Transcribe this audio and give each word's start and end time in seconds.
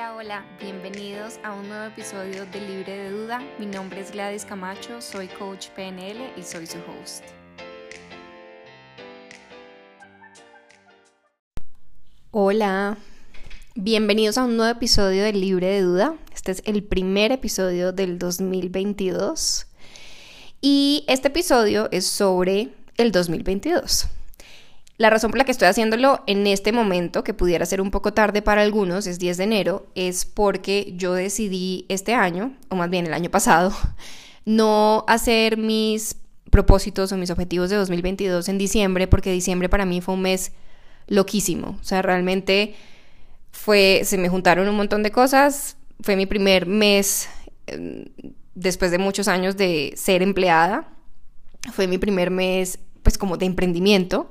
Hola, 0.00 0.14
hola, 0.14 0.44
bienvenidos 0.58 1.38
a 1.44 1.52
un 1.52 1.68
nuevo 1.68 1.84
episodio 1.84 2.46
de 2.46 2.60
Libre 2.62 2.96
de 2.96 3.10
Duda. 3.10 3.42
Mi 3.58 3.66
nombre 3.66 4.00
es 4.00 4.10
Gladys 4.10 4.46
Camacho, 4.46 5.02
soy 5.02 5.28
coach 5.28 5.68
PNL 5.76 6.16
y 6.38 6.42
soy 6.42 6.66
su 6.66 6.78
host. 6.78 7.22
Hola, 12.30 12.96
bienvenidos 13.74 14.38
a 14.38 14.44
un 14.44 14.56
nuevo 14.56 14.72
episodio 14.74 15.22
de 15.22 15.34
Libre 15.34 15.66
de 15.66 15.82
Duda. 15.82 16.16
Este 16.34 16.52
es 16.52 16.62
el 16.64 16.82
primer 16.82 17.30
episodio 17.30 17.92
del 17.92 18.18
2022 18.18 19.66
y 20.62 21.04
este 21.08 21.28
episodio 21.28 21.90
es 21.92 22.06
sobre 22.06 22.72
el 22.96 23.12
2022. 23.12 24.08
La 25.00 25.08
razón 25.08 25.30
por 25.30 25.38
la 25.38 25.44
que 25.44 25.52
estoy 25.52 25.66
haciéndolo 25.66 26.22
en 26.26 26.46
este 26.46 26.72
momento, 26.72 27.24
que 27.24 27.32
pudiera 27.32 27.64
ser 27.64 27.80
un 27.80 27.90
poco 27.90 28.12
tarde 28.12 28.42
para 28.42 28.60
algunos, 28.60 29.06
es 29.06 29.18
10 29.18 29.38
de 29.38 29.44
enero, 29.44 29.86
es 29.94 30.26
porque 30.26 30.92
yo 30.94 31.14
decidí 31.14 31.86
este 31.88 32.12
año, 32.12 32.54
o 32.68 32.76
más 32.76 32.90
bien 32.90 33.06
el 33.06 33.14
año 33.14 33.30
pasado, 33.30 33.72
no 34.44 35.06
hacer 35.08 35.56
mis 35.56 36.16
propósitos 36.50 37.12
o 37.12 37.16
mis 37.16 37.30
objetivos 37.30 37.70
de 37.70 37.76
2022 37.76 38.46
en 38.50 38.58
diciembre, 38.58 39.06
porque 39.06 39.32
diciembre 39.32 39.70
para 39.70 39.86
mí 39.86 40.02
fue 40.02 40.16
un 40.16 40.20
mes 40.20 40.52
loquísimo. 41.06 41.78
O 41.80 41.82
sea, 41.82 42.02
realmente 42.02 42.74
fue, 43.52 44.02
se 44.04 44.18
me 44.18 44.28
juntaron 44.28 44.68
un 44.68 44.76
montón 44.76 45.02
de 45.02 45.10
cosas. 45.10 45.78
Fue 46.02 46.14
mi 46.14 46.26
primer 46.26 46.66
mes 46.66 47.30
em, 47.68 48.04
después 48.54 48.90
de 48.90 48.98
muchos 48.98 49.28
años 49.28 49.56
de 49.56 49.94
ser 49.96 50.20
empleada. 50.20 50.92
Fue 51.72 51.86
mi 51.86 51.96
primer 51.96 52.30
mes, 52.30 52.80
pues, 53.02 53.16
como 53.16 53.38
de 53.38 53.46
emprendimiento 53.46 54.28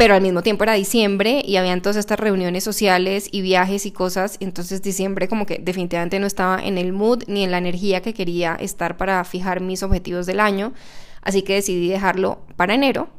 pero 0.00 0.14
al 0.14 0.22
mismo 0.22 0.40
tiempo 0.40 0.64
era 0.64 0.72
diciembre 0.72 1.42
y 1.44 1.56
habían 1.56 1.82
todas 1.82 1.96
estas 1.96 2.18
reuniones 2.18 2.64
sociales 2.64 3.28
y 3.30 3.42
viajes 3.42 3.84
y 3.84 3.90
cosas, 3.90 4.38
entonces 4.40 4.80
diciembre 4.80 5.28
como 5.28 5.44
que 5.44 5.58
definitivamente 5.58 6.18
no 6.18 6.26
estaba 6.26 6.58
en 6.58 6.78
el 6.78 6.94
mood 6.94 7.24
ni 7.26 7.44
en 7.44 7.50
la 7.50 7.58
energía 7.58 8.00
que 8.00 8.14
quería 8.14 8.54
estar 8.54 8.96
para 8.96 9.22
fijar 9.24 9.60
mis 9.60 9.82
objetivos 9.82 10.24
del 10.24 10.40
año, 10.40 10.72
así 11.20 11.42
que 11.42 11.52
decidí 11.56 11.86
dejarlo 11.90 12.46
para 12.56 12.72
enero 12.72 13.10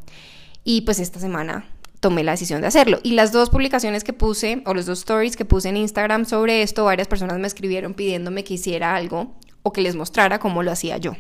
y 0.64 0.82
pues 0.82 0.98
esta 0.98 1.20
semana 1.20 1.68
tomé 2.00 2.24
la 2.24 2.32
decisión 2.32 2.62
de 2.62 2.68
hacerlo. 2.68 3.00
Y 3.04 3.12
las 3.12 3.32
dos 3.32 3.52
publicaciones 3.52 4.04
que 4.04 4.14
puse, 4.14 4.64
o 4.66 4.74
los 4.74 4.88
dos 4.88 4.98
stories 4.98 5.38
que 5.38 5.46
puse 5.46 5.70
en 5.70 5.78
Instagram 5.78 6.26
sobre 6.26 6.64
esto, 6.64 6.86
varias 6.86 7.08
personas 7.08 7.38
me 7.38 7.46
escribieron 7.46 7.94
pidiéndome 7.94 8.44
que 8.44 8.56
hiciera 8.56 8.96
algo 8.96 9.36
o 9.62 9.72
que 9.72 9.82
les 9.82 9.96
mostrara 9.96 10.40
cómo 10.40 10.64
lo 10.64 10.72
hacía 10.72 10.98
yo. 10.98 11.16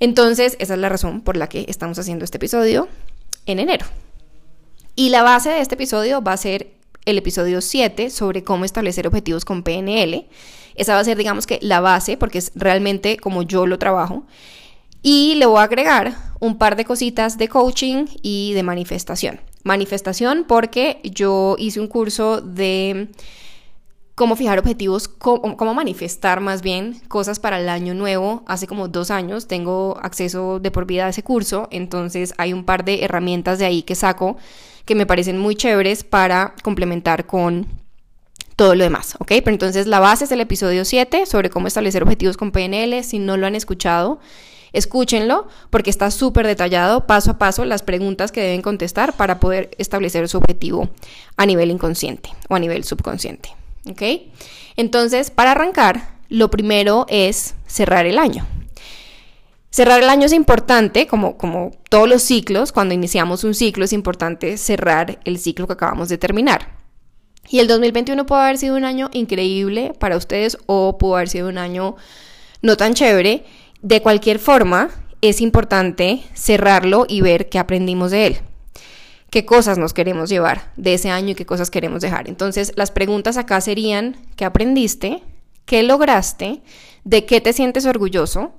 Entonces, 0.00 0.56
esa 0.58 0.72
es 0.72 0.80
la 0.80 0.88
razón 0.88 1.20
por 1.20 1.36
la 1.36 1.50
que 1.50 1.66
estamos 1.68 1.98
haciendo 1.98 2.24
este 2.24 2.38
episodio 2.38 2.88
en 3.44 3.58
enero. 3.58 3.84
Y 4.96 5.08
la 5.08 5.22
base 5.22 5.50
de 5.50 5.60
este 5.60 5.74
episodio 5.74 6.22
va 6.22 6.32
a 6.32 6.36
ser 6.36 6.72
el 7.04 7.18
episodio 7.18 7.60
7 7.60 8.10
sobre 8.10 8.44
cómo 8.44 8.64
establecer 8.64 9.06
objetivos 9.06 9.44
con 9.44 9.62
PNL. 9.62 10.26
Esa 10.76 10.94
va 10.94 11.00
a 11.00 11.04
ser, 11.04 11.16
digamos 11.16 11.46
que, 11.46 11.58
la 11.62 11.80
base, 11.80 12.16
porque 12.16 12.38
es 12.38 12.52
realmente 12.54 13.16
como 13.16 13.42
yo 13.42 13.66
lo 13.66 13.78
trabajo. 13.78 14.24
Y 15.02 15.34
le 15.34 15.46
voy 15.46 15.58
a 15.58 15.64
agregar 15.64 16.16
un 16.40 16.58
par 16.58 16.76
de 16.76 16.84
cositas 16.84 17.36
de 17.38 17.48
coaching 17.48 18.06
y 18.22 18.52
de 18.54 18.62
manifestación. 18.62 19.40
Manifestación 19.64 20.44
porque 20.46 21.00
yo 21.02 21.56
hice 21.58 21.80
un 21.80 21.88
curso 21.88 22.40
de 22.40 23.08
cómo 24.14 24.36
fijar 24.36 24.58
objetivos, 24.58 25.08
cómo, 25.08 25.74
manifestar 25.74 26.40
más 26.40 26.62
bien 26.62 27.00
cosas 27.08 27.40
para 27.40 27.60
el 27.60 27.68
año 27.68 27.94
nuevo. 27.94 28.44
Hace 28.46 28.66
como 28.66 28.88
dos 28.88 29.10
años 29.10 29.48
tengo 29.48 29.98
acceso 30.02 30.60
de 30.60 30.70
por 30.70 30.86
vida 30.86 31.06
a 31.06 31.08
ese 31.08 31.22
curso, 31.22 31.68
entonces 31.70 32.32
hay 32.38 32.52
un 32.52 32.64
par 32.64 32.84
de 32.84 33.04
herramientas 33.04 33.58
de 33.58 33.66
ahí 33.66 33.82
que 33.82 33.94
saco 33.94 34.36
que 34.84 34.94
me 34.94 35.06
parecen 35.06 35.38
muy 35.38 35.56
chéveres 35.56 36.04
para 36.04 36.54
complementar 36.62 37.26
con 37.26 37.66
todo 38.56 38.74
lo 38.74 38.84
demás, 38.84 39.16
¿ok? 39.18 39.28
Pero 39.28 39.50
entonces 39.50 39.86
la 39.86 40.00
base 40.00 40.24
es 40.24 40.32
el 40.32 40.40
episodio 40.40 40.84
7 40.84 41.26
sobre 41.26 41.50
cómo 41.50 41.66
establecer 41.66 42.02
objetivos 42.02 42.36
con 42.36 42.52
PNL. 42.52 43.02
Si 43.02 43.18
no 43.18 43.36
lo 43.36 43.46
han 43.46 43.56
escuchado, 43.56 44.20
escúchenlo 44.72 45.48
porque 45.70 45.90
está 45.90 46.10
súper 46.10 46.46
detallado 46.46 47.06
paso 47.06 47.32
a 47.32 47.38
paso 47.38 47.64
las 47.64 47.82
preguntas 47.82 48.30
que 48.30 48.42
deben 48.42 48.62
contestar 48.62 49.16
para 49.16 49.40
poder 49.40 49.70
establecer 49.78 50.28
su 50.28 50.38
objetivo 50.38 50.88
a 51.36 51.46
nivel 51.46 51.70
inconsciente 51.70 52.30
o 52.48 52.54
a 52.54 52.58
nivel 52.58 52.84
subconsciente, 52.84 53.50
¿ok? 53.90 54.02
Entonces, 54.76 55.30
para 55.30 55.52
arrancar, 55.52 56.14
lo 56.28 56.50
primero 56.50 57.06
es 57.08 57.54
cerrar 57.66 58.06
el 58.06 58.18
año. 58.18 58.46
Cerrar 59.74 60.04
el 60.04 60.08
año 60.08 60.26
es 60.26 60.32
importante, 60.32 61.08
como, 61.08 61.36
como 61.36 61.72
todos 61.90 62.08
los 62.08 62.22
ciclos, 62.22 62.70
cuando 62.70 62.94
iniciamos 62.94 63.42
un 63.42 63.54
ciclo 63.54 63.84
es 63.84 63.92
importante 63.92 64.56
cerrar 64.56 65.18
el 65.24 65.36
ciclo 65.36 65.66
que 65.66 65.72
acabamos 65.72 66.08
de 66.08 66.16
terminar. 66.16 66.68
Y 67.48 67.58
el 67.58 67.66
2021 67.66 68.24
puede 68.24 68.42
haber 68.42 68.58
sido 68.58 68.76
un 68.76 68.84
año 68.84 69.10
increíble 69.12 69.92
para 69.98 70.16
ustedes 70.16 70.58
o 70.66 70.96
pudo 70.96 71.16
haber 71.16 71.28
sido 71.28 71.48
un 71.48 71.58
año 71.58 71.96
no 72.62 72.76
tan 72.76 72.94
chévere. 72.94 73.46
De 73.82 74.00
cualquier 74.00 74.38
forma, 74.38 74.90
es 75.20 75.40
importante 75.40 76.22
cerrarlo 76.34 77.04
y 77.08 77.20
ver 77.22 77.48
qué 77.48 77.58
aprendimos 77.58 78.12
de 78.12 78.26
él. 78.28 78.36
Qué 79.30 79.44
cosas 79.44 79.76
nos 79.76 79.92
queremos 79.92 80.30
llevar 80.30 80.70
de 80.76 80.94
ese 80.94 81.10
año 81.10 81.30
y 81.30 81.34
qué 81.34 81.46
cosas 81.46 81.72
queremos 81.72 82.00
dejar. 82.00 82.28
Entonces, 82.28 82.74
las 82.76 82.92
preguntas 82.92 83.36
acá 83.36 83.60
serían, 83.60 84.18
¿qué 84.36 84.44
aprendiste? 84.44 85.24
¿Qué 85.64 85.82
lograste? 85.82 86.62
¿De 87.02 87.26
qué 87.26 87.40
te 87.40 87.52
sientes 87.52 87.86
orgulloso? 87.86 88.52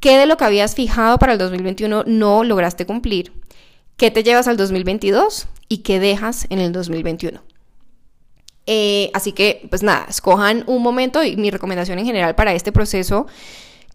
¿Qué 0.00 0.16
de 0.16 0.24
lo 0.24 0.38
que 0.38 0.44
habías 0.44 0.74
fijado 0.74 1.18
para 1.18 1.34
el 1.34 1.38
2021 1.38 2.04
no 2.06 2.42
lograste 2.42 2.86
cumplir? 2.86 3.32
¿Qué 3.98 4.10
te 4.10 4.22
llevas 4.22 4.48
al 4.48 4.56
2022 4.56 5.46
y 5.68 5.78
qué 5.78 6.00
dejas 6.00 6.46
en 6.48 6.58
el 6.58 6.72
2021? 6.72 7.42
Eh, 8.64 9.10
así 9.12 9.32
que, 9.32 9.66
pues 9.68 9.82
nada, 9.82 10.06
escojan 10.08 10.64
un 10.66 10.82
momento 10.82 11.22
y 11.22 11.36
mi 11.36 11.50
recomendación 11.50 11.98
en 11.98 12.06
general 12.06 12.34
para 12.34 12.54
este 12.54 12.72
proceso, 12.72 13.26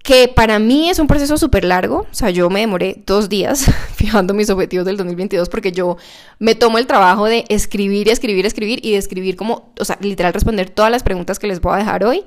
que 0.03 0.27
para 0.27 0.59
mí 0.59 0.91
es 0.91 0.99
un 0.99 1.07
proceso 1.07 1.37
súper 1.37 1.65
largo, 1.65 2.05
o 2.11 2.13
sea, 2.13 2.29
yo 2.29 2.51
me 2.51 2.59
demoré 2.59 3.01
dos 3.07 3.27
días 3.27 3.65
fijando 3.95 4.35
mis 4.35 4.51
objetivos 4.51 4.85
del 4.85 4.97
2022 4.97 5.49
porque 5.49 5.71
yo 5.71 5.97
me 6.37 6.53
tomo 6.53 6.77
el 6.77 6.85
trabajo 6.85 7.25
de 7.25 7.45
escribir 7.49 8.09
escribir, 8.09 8.45
escribir 8.45 8.85
y 8.85 8.91
de 8.91 8.97
escribir 8.97 9.35
como, 9.35 9.73
o 9.79 9.85
sea, 9.85 9.97
literal 10.01 10.33
responder 10.33 10.69
todas 10.69 10.91
las 10.91 11.01
preguntas 11.01 11.39
que 11.39 11.47
les 11.47 11.61
voy 11.61 11.73
a 11.73 11.77
dejar 11.77 12.03
hoy 12.03 12.23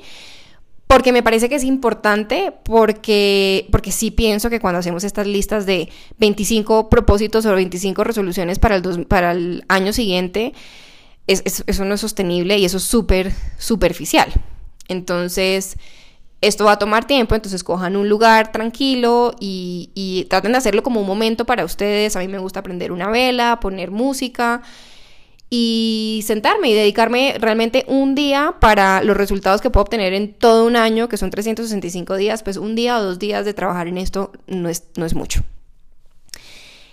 porque 0.89 1.13
me 1.13 1.23
parece 1.23 1.51
que 1.51 1.55
es 1.55 1.65
importante, 1.65 2.53
porque, 2.65 3.69
porque 3.71 3.93
sí 3.93 4.11
pienso 4.11 4.49
que 4.49 4.59
cuando 4.59 4.79
hacemos 4.79 5.05
estas 5.05 5.27
listas 5.27 5.67
de 5.67 5.91
25 6.19 6.89
propósitos 6.89 7.45
o 7.45 7.55
25 7.55 8.03
resoluciones 8.05 8.59
para 8.59 8.77
el, 8.77 9.07
para 9.07 9.33
el 9.33 9.65
año 9.69 9.93
siguiente, 9.93 10.55
eso 11.27 11.85
no 11.85 11.95
es 11.95 12.01
sostenible 12.01 12.57
y 12.57 12.65
eso 12.65 12.79
es 12.79 12.85
súper 12.85 13.33
superficial. 13.59 14.33
Entonces, 14.89 15.77
esto 16.41 16.65
va 16.65 16.73
a 16.73 16.79
tomar 16.79 17.07
tiempo, 17.07 17.35
entonces 17.35 17.63
cojan 17.63 17.95
un 17.95 18.09
lugar 18.09 18.51
tranquilo 18.51 19.35
y, 19.39 19.91
y 19.95 20.25
traten 20.31 20.53
de 20.53 20.59
hacerlo 20.59 20.83
como 20.83 21.03
un 21.03 21.07
momento 21.07 21.45
para 21.45 21.67
ustedes. 21.67 22.17
A 22.17 22.21
mí 22.21 22.29
me 22.29 22.39
gusta 22.39 22.61
aprender 22.61 22.93
una 22.93 23.11
vela, 23.11 23.61
poner 23.61 23.91
música 23.91 24.63
y 25.51 26.23
sentarme 26.27 26.69
y 26.71 26.75
dedicarme 26.75 27.37
realmente 27.39 27.85
un 27.89 28.15
día 28.15 28.57
para 28.61 29.03
los 29.03 29.17
resultados 29.17 29.61
que 29.61 29.71
puedo 29.71 29.83
obtener 29.83 30.13
en 30.13 30.35
todo 30.35 30.67
un 30.67 30.77
año, 30.77 31.09
que 31.09 31.17
son 31.17 31.31
365 31.31 32.17
días, 32.17 32.43
pues 32.43 32.59
un 32.59 32.75
día 32.75 32.99
o 32.99 33.03
dos 33.03 33.19
días 33.19 33.45
de 33.45 33.55
trabajar 33.55 33.89
en 33.89 33.99
esto 33.99 34.33
no 34.47 34.69
es, 34.69 34.85
no 34.97 35.07
es 35.07 35.15
mucho. 35.15 35.43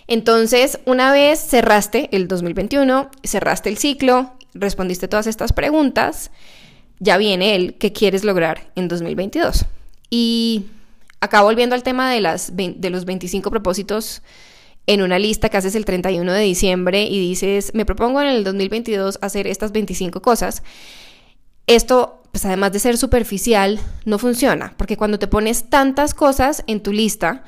Entonces, 0.07 0.79
una 0.85 1.11
vez 1.11 1.39
cerraste 1.39 2.09
el 2.11 2.27
2021, 2.27 3.09
cerraste 3.23 3.69
el 3.69 3.77
ciclo, 3.77 4.33
respondiste 4.53 5.07
todas 5.07 5.27
estas 5.27 5.51
preguntas, 5.51 6.31
ya 6.99 7.17
viene 7.17 7.55
el 7.55 7.73
que 7.73 7.91
quieres 7.91 8.23
lograr 8.23 8.71
en 8.75 8.87
2022. 8.87 9.65
Y 10.09 10.67
acá 11.19 11.41
volviendo 11.41 11.75
al 11.75 11.83
tema 11.83 12.11
de, 12.11 12.21
las, 12.21 12.55
de 12.55 12.89
los 12.89 13.05
25 13.05 13.49
propósitos 13.49 14.21
en 14.87 15.01
una 15.01 15.19
lista 15.19 15.49
que 15.49 15.57
haces 15.57 15.75
el 15.75 15.85
31 15.85 16.31
de 16.31 16.41
diciembre 16.41 17.03
y 17.03 17.19
dices, 17.19 17.71
me 17.73 17.85
propongo 17.85 18.21
en 18.21 18.27
el 18.27 18.43
2022 18.43 19.19
hacer 19.21 19.47
estas 19.47 19.71
25 19.71 20.21
cosas, 20.21 20.63
esto, 21.67 22.21
pues 22.31 22.45
además 22.45 22.71
de 22.71 22.79
ser 22.79 22.97
superficial, 22.97 23.79
no 24.05 24.19
funciona, 24.19 24.73
porque 24.77 24.97
cuando 24.97 25.17
te 25.17 25.27
pones 25.27 25.69
tantas 25.69 26.13
cosas 26.13 26.63
en 26.67 26.81
tu 26.81 26.91
lista, 26.91 27.43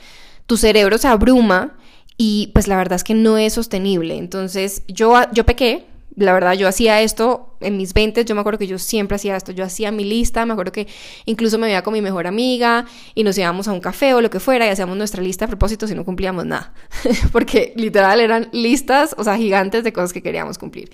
tu 0.47 0.57
cerebro 0.57 0.97
se 0.97 1.07
abruma 1.07 1.77
y 2.17 2.49
pues 2.53 2.67
la 2.67 2.77
verdad 2.77 2.95
es 2.95 3.03
que 3.03 3.13
no 3.13 3.37
es 3.37 3.53
sostenible. 3.53 4.17
Entonces 4.17 4.81
yo, 4.87 5.13
yo 5.33 5.45
pequé, 5.45 5.85
la 6.17 6.33
verdad, 6.33 6.53
yo 6.53 6.67
hacía 6.67 6.99
esto 7.01 7.55
en 7.59 7.77
mis 7.77 7.93
20, 7.93 8.25
yo 8.25 8.33
me 8.33 8.41
acuerdo 8.41 8.57
que 8.57 8.65
yo 8.65 8.79
siempre 8.79 9.15
hacía 9.15 9.37
esto, 9.37 9.51
yo 9.51 9.63
hacía 9.63 9.91
mi 9.91 10.03
lista, 10.03 10.47
me 10.47 10.53
acuerdo 10.53 10.71
que 10.71 10.87
incluso 11.25 11.59
me 11.59 11.67
veía 11.67 11.83
con 11.83 11.93
mi 11.93 12.01
mejor 12.01 12.25
amiga 12.25 12.85
y 13.13 13.23
nos 13.23 13.37
íbamos 13.37 13.67
a 13.67 13.71
un 13.71 13.79
café 13.79 14.15
o 14.15 14.21
lo 14.21 14.31
que 14.31 14.39
fuera 14.39 14.65
y 14.65 14.69
hacíamos 14.69 14.97
nuestra 14.97 15.21
lista 15.21 15.45
a 15.45 15.47
propósito 15.47 15.85
si 15.85 15.93
no 15.93 16.03
cumplíamos 16.03 16.43
nada, 16.47 16.73
porque 17.31 17.71
literal 17.75 18.19
eran 18.19 18.49
listas, 18.51 19.13
o 19.15 19.23
sea, 19.23 19.37
gigantes 19.37 19.83
de 19.83 19.93
cosas 19.93 20.11
que 20.11 20.23
queríamos 20.23 20.57
cumplir. 20.57 20.89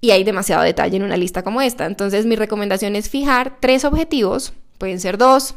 Y 0.00 0.10
hay 0.10 0.24
demasiado 0.24 0.64
detalle 0.64 0.96
en 0.96 1.04
una 1.04 1.16
lista 1.16 1.44
como 1.44 1.60
esta. 1.60 1.86
Entonces 1.86 2.26
mi 2.26 2.34
recomendación 2.34 2.96
es 2.96 3.08
fijar 3.08 3.58
tres 3.60 3.84
objetivos, 3.84 4.54
pueden 4.78 4.98
ser 4.98 5.18
dos, 5.18 5.54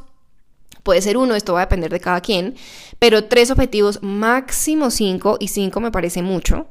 puede 0.83 1.01
ser 1.01 1.17
uno, 1.17 1.33
esto 1.33 1.53
va 1.53 1.61
a 1.61 1.65
depender 1.65 1.91
de 1.91 1.99
cada 1.99 2.21
quien, 2.21 2.53
pero 2.99 3.23
tres 3.23 3.49
objetivos, 3.49 4.03
máximo 4.03 4.91
cinco, 4.91 5.37
y 5.39 5.47
cinco 5.47 5.79
me 5.79 5.91
parece 5.91 6.21
mucho 6.21 6.67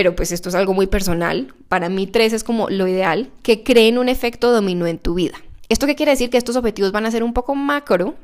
pero 0.00 0.16
pues 0.16 0.32
esto 0.32 0.48
es 0.48 0.54
algo 0.54 0.72
muy 0.72 0.86
personal. 0.86 1.52
Para 1.68 1.90
mí 1.90 2.06
tres 2.06 2.32
es 2.32 2.42
como 2.42 2.70
lo 2.70 2.88
ideal, 2.88 3.28
que 3.42 3.62
creen 3.62 3.98
un 3.98 4.08
efecto 4.08 4.50
dominó 4.50 4.86
en 4.86 4.98
tu 4.98 5.12
vida. 5.12 5.34
¿Esto 5.68 5.86
qué 5.86 5.94
quiere 5.94 6.12
decir? 6.12 6.30
Que 6.30 6.38
estos 6.38 6.56
objetivos 6.56 6.90
van 6.90 7.04
a 7.04 7.10
ser 7.10 7.22
un 7.22 7.34
poco 7.34 7.54
macro, 7.54 8.14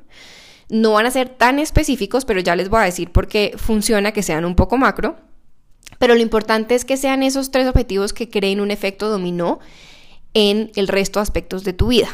no 0.71 0.93
van 0.93 1.05
a 1.05 1.11
ser 1.11 1.29
tan 1.29 1.59
específicos, 1.59 2.25
pero 2.25 2.41
ya 2.41 2.57
les 2.57 2.71
voy 2.71 2.81
a 2.81 2.85
decir 2.85 3.13
por 3.13 3.29
qué 3.29 3.53
funciona 3.59 4.13
que 4.13 4.23
sean 4.23 4.47
un 4.47 4.55
poco 4.55 4.79
macro. 4.79 5.19
Pero 5.99 6.15
lo 6.15 6.23
importante 6.23 6.75
es 6.75 6.87
que 6.87 6.97
sean 6.97 7.23
esos 7.23 7.51
tres 7.51 7.69
objetivos 7.69 8.15
que 8.15 8.31
creen 8.31 8.63
un 8.63 8.71
efecto 8.71 9.11
dominó 9.11 9.59
en 10.33 10.71
el 10.77 10.89
resto 10.89 11.19
de 11.19 11.25
aspectos 11.25 11.63
de 11.63 11.75
tu 11.75 11.89
vida. 11.89 12.09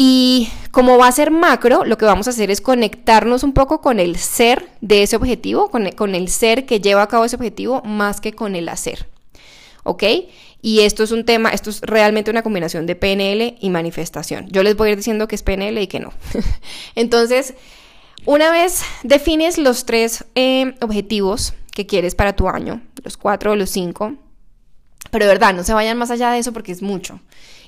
Y 0.00 0.48
como 0.70 0.96
va 0.96 1.08
a 1.08 1.12
ser 1.12 1.32
macro, 1.32 1.84
lo 1.84 1.98
que 1.98 2.04
vamos 2.04 2.28
a 2.28 2.30
hacer 2.30 2.52
es 2.52 2.60
conectarnos 2.60 3.42
un 3.42 3.52
poco 3.52 3.80
con 3.80 3.98
el 3.98 4.16
ser 4.16 4.68
de 4.80 5.02
ese 5.02 5.16
objetivo, 5.16 5.70
con 5.70 6.14
el, 6.14 6.28
ser 6.28 6.66
que 6.66 6.80
lleva 6.80 7.02
a 7.02 7.08
cabo 7.08 7.24
ese 7.24 7.34
objetivo, 7.34 7.82
más 7.82 8.20
que 8.20 8.32
con 8.32 8.54
el 8.54 8.68
hacer. 8.68 9.08
¿Ok? 9.82 10.04
Y 10.62 10.80
esto 10.80 11.02
es 11.02 11.10
un 11.10 11.24
tema, 11.24 11.50
esto 11.50 11.70
es 11.70 11.80
realmente 11.80 12.30
una 12.30 12.44
combinación 12.44 12.86
de 12.86 12.94
PNL 12.94 13.56
y 13.60 13.70
manifestación. 13.70 14.46
Yo 14.50 14.62
les 14.62 14.76
voy 14.76 14.88
a 14.88 14.92
ir 14.92 14.98
diciendo 14.98 15.26
que 15.26 15.34
es 15.34 15.42
PNL 15.42 15.76
y 15.78 15.88
que 15.88 15.98
no. 15.98 16.12
Entonces, 16.94 17.54
una 18.24 18.52
vez 18.52 18.82
defines 19.02 19.58
los 19.58 19.84
tres 19.84 20.26
eh, 20.36 20.76
objetivos 20.80 21.54
que 21.72 21.86
quieres 21.86 22.14
para 22.14 22.36
tu 22.36 22.48
año, 22.48 22.82
los 23.02 23.16
cuatro 23.16 23.50
o 23.50 23.56
los 23.56 23.70
cinco, 23.70 24.14
pero 25.10 25.24
de 25.24 25.32
verdad, 25.32 25.54
no 25.54 25.64
se 25.64 25.74
vayan 25.74 25.98
más 25.98 26.12
allá 26.12 26.30
de 26.30 26.38
eso 26.38 26.52
porque 26.52 26.70
es 26.70 26.82
mucho. 26.82 27.18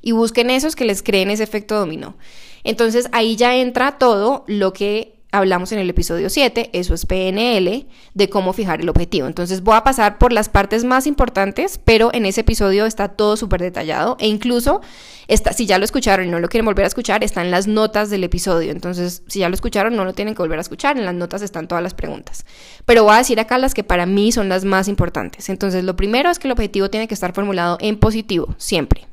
Y 0.03 0.13
busquen 0.13 0.51
esos 0.51 0.77
que 0.77 0.85
les 0.85 1.03
creen 1.03 1.31
ese 1.31 1.43
efecto 1.43 1.79
dominó. 1.79 2.17
Entonces 2.65 3.09
ahí 3.13 3.37
ya 3.37 3.57
entra 3.57 3.99
todo 3.99 4.45
lo 4.47 4.73
que 4.73 5.21
hablamos 5.33 5.71
en 5.73 5.79
el 5.79 5.89
episodio 5.89 6.29
7, 6.29 6.71
eso 6.73 6.95
es 6.95 7.07
PNL, 7.07 7.87
de 8.15 8.29
cómo 8.29 8.53
fijar 8.53 8.81
el 8.81 8.89
objetivo. 8.89 9.27
Entonces 9.27 9.63
voy 9.63 9.77
a 9.77 9.85
pasar 9.85 10.19
por 10.19 10.33
las 10.33 10.49
partes 10.49 10.85
más 10.85 11.07
importantes, 11.07 11.79
pero 11.85 12.11
en 12.13 12.27
ese 12.27 12.41
episodio 12.41 12.87
está 12.87 13.09
todo 13.09 13.37
súper 13.37 13.61
detallado 13.61 14.17
e 14.19 14.27
incluso 14.27 14.81
está, 15.29 15.53
si 15.53 15.67
ya 15.67 15.79
lo 15.79 15.85
escucharon 15.85 16.27
y 16.27 16.31
no 16.31 16.41
lo 16.41 16.49
quieren 16.49 16.65
volver 16.65 16.85
a 16.85 16.89
escuchar, 16.89 17.23
están 17.23 17.51
las 17.51 17.69
notas 17.69 18.11
del 18.11 18.25
episodio. 18.25 18.73
Entonces, 18.73 19.23
si 19.29 19.41
ya 19.41 19.49
lo 19.49 19.55
escucharon, 19.55 19.95
no 19.95 20.05
lo 20.05 20.15
tienen 20.15 20.35
que 20.35 20.43
volver 20.43 20.59
a 20.59 20.63
escuchar, 20.63 20.99
en 20.99 21.05
las 21.05 21.15
notas 21.15 21.43
están 21.43 21.69
todas 21.69 21.83
las 21.83 21.95
preguntas. 21.95 22.45
Pero 22.85 23.05
voy 23.05 23.15
a 23.15 23.19
decir 23.19 23.39
acá 23.39 23.59
las 23.59 23.75
que 23.75 23.85
para 23.85 24.07
mí 24.07 24.33
son 24.33 24.49
las 24.49 24.65
más 24.65 24.89
importantes. 24.89 25.49
Entonces, 25.49 25.85
lo 25.85 25.95
primero 25.95 26.31
es 26.31 26.39
que 26.39 26.49
el 26.49 26.53
objetivo 26.53 26.91
tiene 26.91 27.07
que 27.07 27.15
estar 27.15 27.33
formulado 27.33 27.79
en 27.81 27.99
positivo, 27.99 28.55
siempre. 28.59 29.10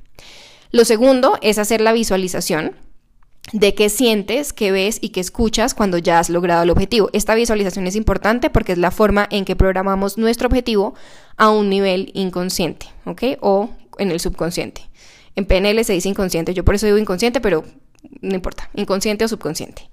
Lo 0.78 0.86
segundo 0.86 1.40
es 1.42 1.58
hacer 1.58 1.82
la 1.82 1.92
visualización 1.92 2.76
de 3.52 3.74
qué 3.74 3.90
sientes, 3.90 4.54
qué 4.54 4.72
ves 4.72 5.00
y 5.02 5.10
qué 5.10 5.22
escuchas 5.22 5.74
cuando 5.74 5.98
ya 5.98 6.20
has 6.20 6.30
logrado 6.30 6.62
el 6.62 6.70
objetivo. 6.70 7.10
Esta 7.14 7.34
visualización 7.34 7.88
es 7.88 7.96
importante 7.96 8.52
porque 8.52 8.74
es 8.74 8.78
la 8.78 8.92
forma 8.92 9.28
en 9.32 9.44
que 9.44 9.56
programamos 9.56 10.20
nuestro 10.20 10.46
objetivo 10.46 10.94
a 11.36 11.50
un 11.50 11.72
nivel 11.72 12.12
inconsciente, 12.14 12.86
¿ok? 13.06 13.24
O 13.42 13.72
en 13.98 14.12
el 14.12 14.20
subconsciente. 14.20 14.88
En 15.36 15.46
PNL 15.48 15.84
se 15.84 15.94
dice 15.94 16.10
inconsciente, 16.10 16.54
yo 16.54 16.64
por 16.64 16.76
eso 16.76 16.86
digo 16.86 17.00
inconsciente, 17.00 17.42
pero 17.42 17.64
no 18.22 18.36
importa, 18.36 18.70
inconsciente 18.76 19.26
o 19.26 19.28
subconsciente. 19.28 19.90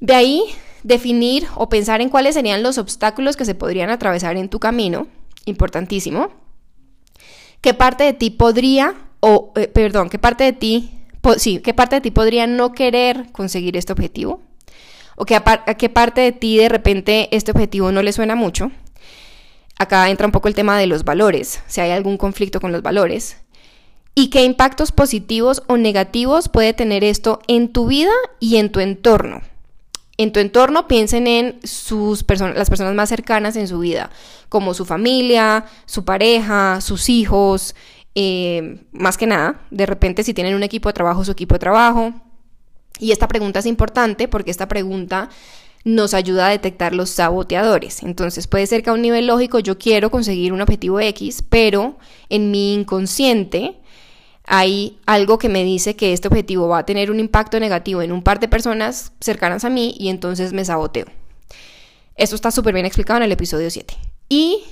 De 0.00 0.12
ahí, 0.12 0.44
definir 0.82 1.46
o 1.54 1.70
pensar 1.70 2.02
en 2.02 2.10
cuáles 2.10 2.34
serían 2.34 2.62
los 2.62 2.76
obstáculos 2.76 3.38
que 3.38 3.46
se 3.46 3.54
podrían 3.54 3.88
atravesar 3.88 4.36
en 4.36 4.50
tu 4.50 4.60
camino, 4.60 5.06
importantísimo. 5.46 6.28
¿Qué 7.62 7.72
parte 7.72 8.04
de 8.04 8.12
ti 8.12 8.28
podría, 8.28 8.94
o 9.24 9.52
eh, 9.56 9.68
perdón, 9.68 10.10
qué 10.10 10.18
parte 10.18 10.44
de 10.44 10.52
ti 10.52 10.94
sí, 11.36 11.60
qué 11.60 11.74
parte 11.74 11.96
de 11.96 12.00
ti 12.02 12.10
podría 12.10 12.46
no 12.46 12.72
querer 12.72 13.32
conseguir 13.32 13.76
este 13.76 13.92
objetivo, 13.92 14.42
o 15.16 15.24
a, 15.32 15.64
qué 15.74 15.88
parte 15.88 16.20
de 16.20 16.32
ti 16.32 16.58
de 16.58 16.68
repente 16.68 17.34
este 17.34 17.52
objetivo 17.52 17.92
no 17.92 18.02
le 18.02 18.12
suena 18.12 18.34
mucho. 18.34 18.70
Acá 19.78 20.08
entra 20.10 20.26
un 20.26 20.32
poco 20.32 20.48
el 20.48 20.54
tema 20.54 20.78
de 20.78 20.86
los 20.86 21.04
valores, 21.04 21.62
si 21.66 21.80
hay 21.80 21.90
algún 21.90 22.16
conflicto 22.16 22.60
con 22.60 22.72
los 22.72 22.82
valores. 22.82 23.38
Y 24.16 24.28
qué 24.28 24.44
impactos 24.44 24.92
positivos 24.92 25.64
o 25.66 25.76
negativos 25.76 26.48
puede 26.48 26.72
tener 26.72 27.02
esto 27.02 27.40
en 27.48 27.72
tu 27.72 27.86
vida 27.86 28.12
y 28.38 28.56
en 28.56 28.70
tu 28.70 28.78
entorno. 28.78 29.40
En 30.16 30.30
tu 30.30 30.38
entorno 30.38 30.86
piensen 30.86 31.26
en 31.26 31.58
sus 31.64 32.24
las 32.28 32.70
personas 32.70 32.94
más 32.94 33.08
cercanas 33.08 33.56
en 33.56 33.66
su 33.66 33.80
vida, 33.80 34.10
como 34.48 34.74
su 34.74 34.84
familia, 34.84 35.64
su 35.86 36.04
pareja, 36.04 36.80
sus 36.80 37.08
hijos, 37.08 37.74
eh, 38.14 38.84
más 38.92 39.16
que 39.16 39.26
nada, 39.26 39.60
de 39.70 39.86
repente 39.86 40.22
si 40.22 40.34
tienen 40.34 40.54
un 40.54 40.62
equipo 40.62 40.88
de 40.88 40.92
trabajo, 40.92 41.24
su 41.24 41.32
equipo 41.32 41.54
de 41.54 41.60
trabajo. 41.60 42.12
Y 42.98 43.10
esta 43.12 43.28
pregunta 43.28 43.58
es 43.58 43.66
importante 43.66 44.28
porque 44.28 44.50
esta 44.50 44.68
pregunta 44.68 45.28
nos 45.84 46.14
ayuda 46.14 46.46
a 46.46 46.50
detectar 46.50 46.94
los 46.94 47.10
saboteadores. 47.10 48.02
Entonces 48.02 48.46
puede 48.46 48.66
ser 48.66 48.82
que 48.82 48.90
a 48.90 48.92
un 48.94 49.02
nivel 49.02 49.26
lógico 49.26 49.58
yo 49.58 49.78
quiero 49.78 50.10
conseguir 50.10 50.52
un 50.52 50.60
objetivo 50.60 51.00
X, 51.00 51.42
pero 51.48 51.98
en 52.28 52.50
mi 52.50 52.74
inconsciente 52.74 53.76
hay 54.46 54.98
algo 55.06 55.38
que 55.38 55.48
me 55.48 55.64
dice 55.64 55.96
que 55.96 56.12
este 56.12 56.28
objetivo 56.28 56.68
va 56.68 56.78
a 56.78 56.86
tener 56.86 57.10
un 57.10 57.20
impacto 57.20 57.58
negativo 57.60 58.02
en 58.02 58.12
un 58.12 58.22
par 58.22 58.40
de 58.40 58.48
personas 58.48 59.12
cercanas 59.20 59.64
a 59.64 59.70
mí 59.70 59.94
y 59.98 60.08
entonces 60.08 60.52
me 60.52 60.64
saboteo. 60.64 61.06
Esto 62.16 62.36
está 62.36 62.50
súper 62.50 62.74
bien 62.74 62.86
explicado 62.86 63.18
en 63.18 63.24
el 63.24 63.32
episodio 63.32 63.70
7. 63.70 63.94
Y 64.28 64.62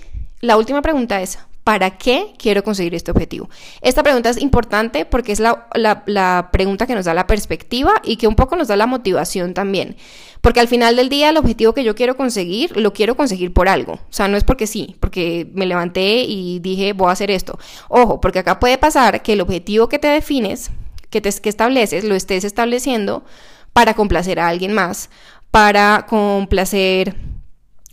la 0.41 0.57
última 0.57 0.81
pregunta 0.81 1.21
es, 1.21 1.39
¿Para 1.65 1.97
qué 1.97 2.33
quiero 2.39 2.65
conseguir 2.65 2.95
este 2.95 3.13
objetivo? 3.13 3.49
Esta 3.83 4.03
pregunta 4.03 4.29
es 4.31 4.41
importante 4.41 5.05
porque 5.05 5.31
es 5.31 5.39
la, 5.39 6.49
pregunta 6.53 6.89
que 6.89 6.95
nos 6.97 7.05
da 7.05 7.15
la 7.15 7.29
perspectiva 7.29 7.95
y 8.03 8.17
que 8.17 8.27
un 8.27 8.35
poco 8.35 8.57
nos 8.57 8.67
da 8.67 8.75
la 8.75 8.87
motivación 8.87 9.55
también. 9.55 9.97
Porque 10.41 10.59
al 10.59 10.67
final 10.67 10.97
del 10.97 11.09
día 11.09 11.31
el 11.31 11.37
objetivo 11.37 11.73
que 11.73 11.85
yo 11.85 11.95
quiero 11.95 12.17
conseguir, 12.17 12.77
lo 12.77 12.93
quiero 12.93 13.17
conseguir 13.17 13.53
por 13.53 13.69
algo. 13.69 13.93
O 13.93 14.01
sea, 14.11 14.27
no 14.27 14.37
es 14.37 14.43
porque 14.43 14.67
sí, 14.67 14.97
porque 14.99 15.49
me 15.55 15.67
levanté 15.67 16.25
y 16.25 16.59
dije 16.59 16.95
voy 16.95 17.11
a 17.11 17.13
hacer 17.13 17.31
esto. 17.31 17.57
Ojo, 17.89 18.21
porque 18.21 18.41
acá 18.41 18.59
puede 18.59 18.77
pasar 18.77 19.23
que 19.23 19.35
el 19.35 19.41
objetivo 19.41 19.89
que 19.89 20.01
te 20.01 20.09
defines, 20.09 20.73
que, 21.11 21.21
te, 21.21 21.31
que 21.31 21.49
estableces, 21.49 22.03
lo 22.03 22.17
estés 22.17 22.43
estableciendo 22.43 23.25
para 23.73 23.95
complacer 23.95 24.41
a 24.41 24.49
alguien 24.49 24.73
más, 24.73 25.11
para 25.53 26.07
complacer 26.09 27.15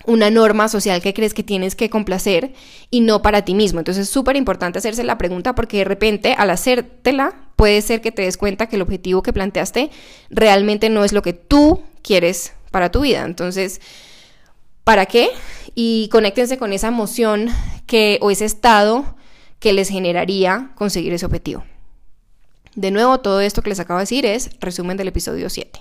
una 0.09 0.31
norma 0.31 0.67
social 0.67 1.01
que 1.01 1.13
crees 1.13 1.33
que 1.33 1.43
tienes 1.43 1.75
que 1.75 1.89
complacer 1.89 2.53
y 2.89 3.01
no 3.01 3.21
para 3.21 3.45
ti 3.45 3.53
mismo. 3.53 3.79
Entonces 3.79 4.07
es 4.07 4.09
súper 4.09 4.35
importante 4.35 4.79
hacerse 4.79 5.03
la 5.03 5.17
pregunta 5.17 5.53
porque 5.53 5.77
de 5.77 5.83
repente 5.83 6.33
al 6.33 6.49
hacértela 6.49 7.35
puede 7.55 7.81
ser 7.81 8.01
que 8.01 8.11
te 8.11 8.23
des 8.23 8.35
cuenta 8.35 8.67
que 8.67 8.75
el 8.75 8.81
objetivo 8.81 9.21
que 9.21 9.33
planteaste 9.33 9.91
realmente 10.31 10.89
no 10.89 11.03
es 11.03 11.13
lo 11.13 11.21
que 11.21 11.33
tú 11.33 11.83
quieres 12.01 12.53
para 12.71 12.91
tu 12.91 13.01
vida. 13.01 13.23
Entonces, 13.23 13.81
¿para 14.83 15.05
qué? 15.05 15.29
Y 15.75 16.09
conéctense 16.11 16.57
con 16.57 16.73
esa 16.73 16.87
emoción 16.87 17.49
que 17.85 18.17
o 18.21 18.31
ese 18.31 18.45
estado 18.45 19.15
que 19.59 19.73
les 19.73 19.89
generaría 19.89 20.71
conseguir 20.75 21.13
ese 21.13 21.27
objetivo. 21.27 21.63
De 22.73 22.89
nuevo, 22.89 23.19
todo 23.19 23.41
esto 23.41 23.61
que 23.61 23.69
les 23.69 23.79
acabo 23.79 23.99
de 23.99 24.03
decir 24.03 24.25
es 24.25 24.49
resumen 24.59 24.97
del 24.97 25.09
episodio 25.09 25.49
7. 25.49 25.79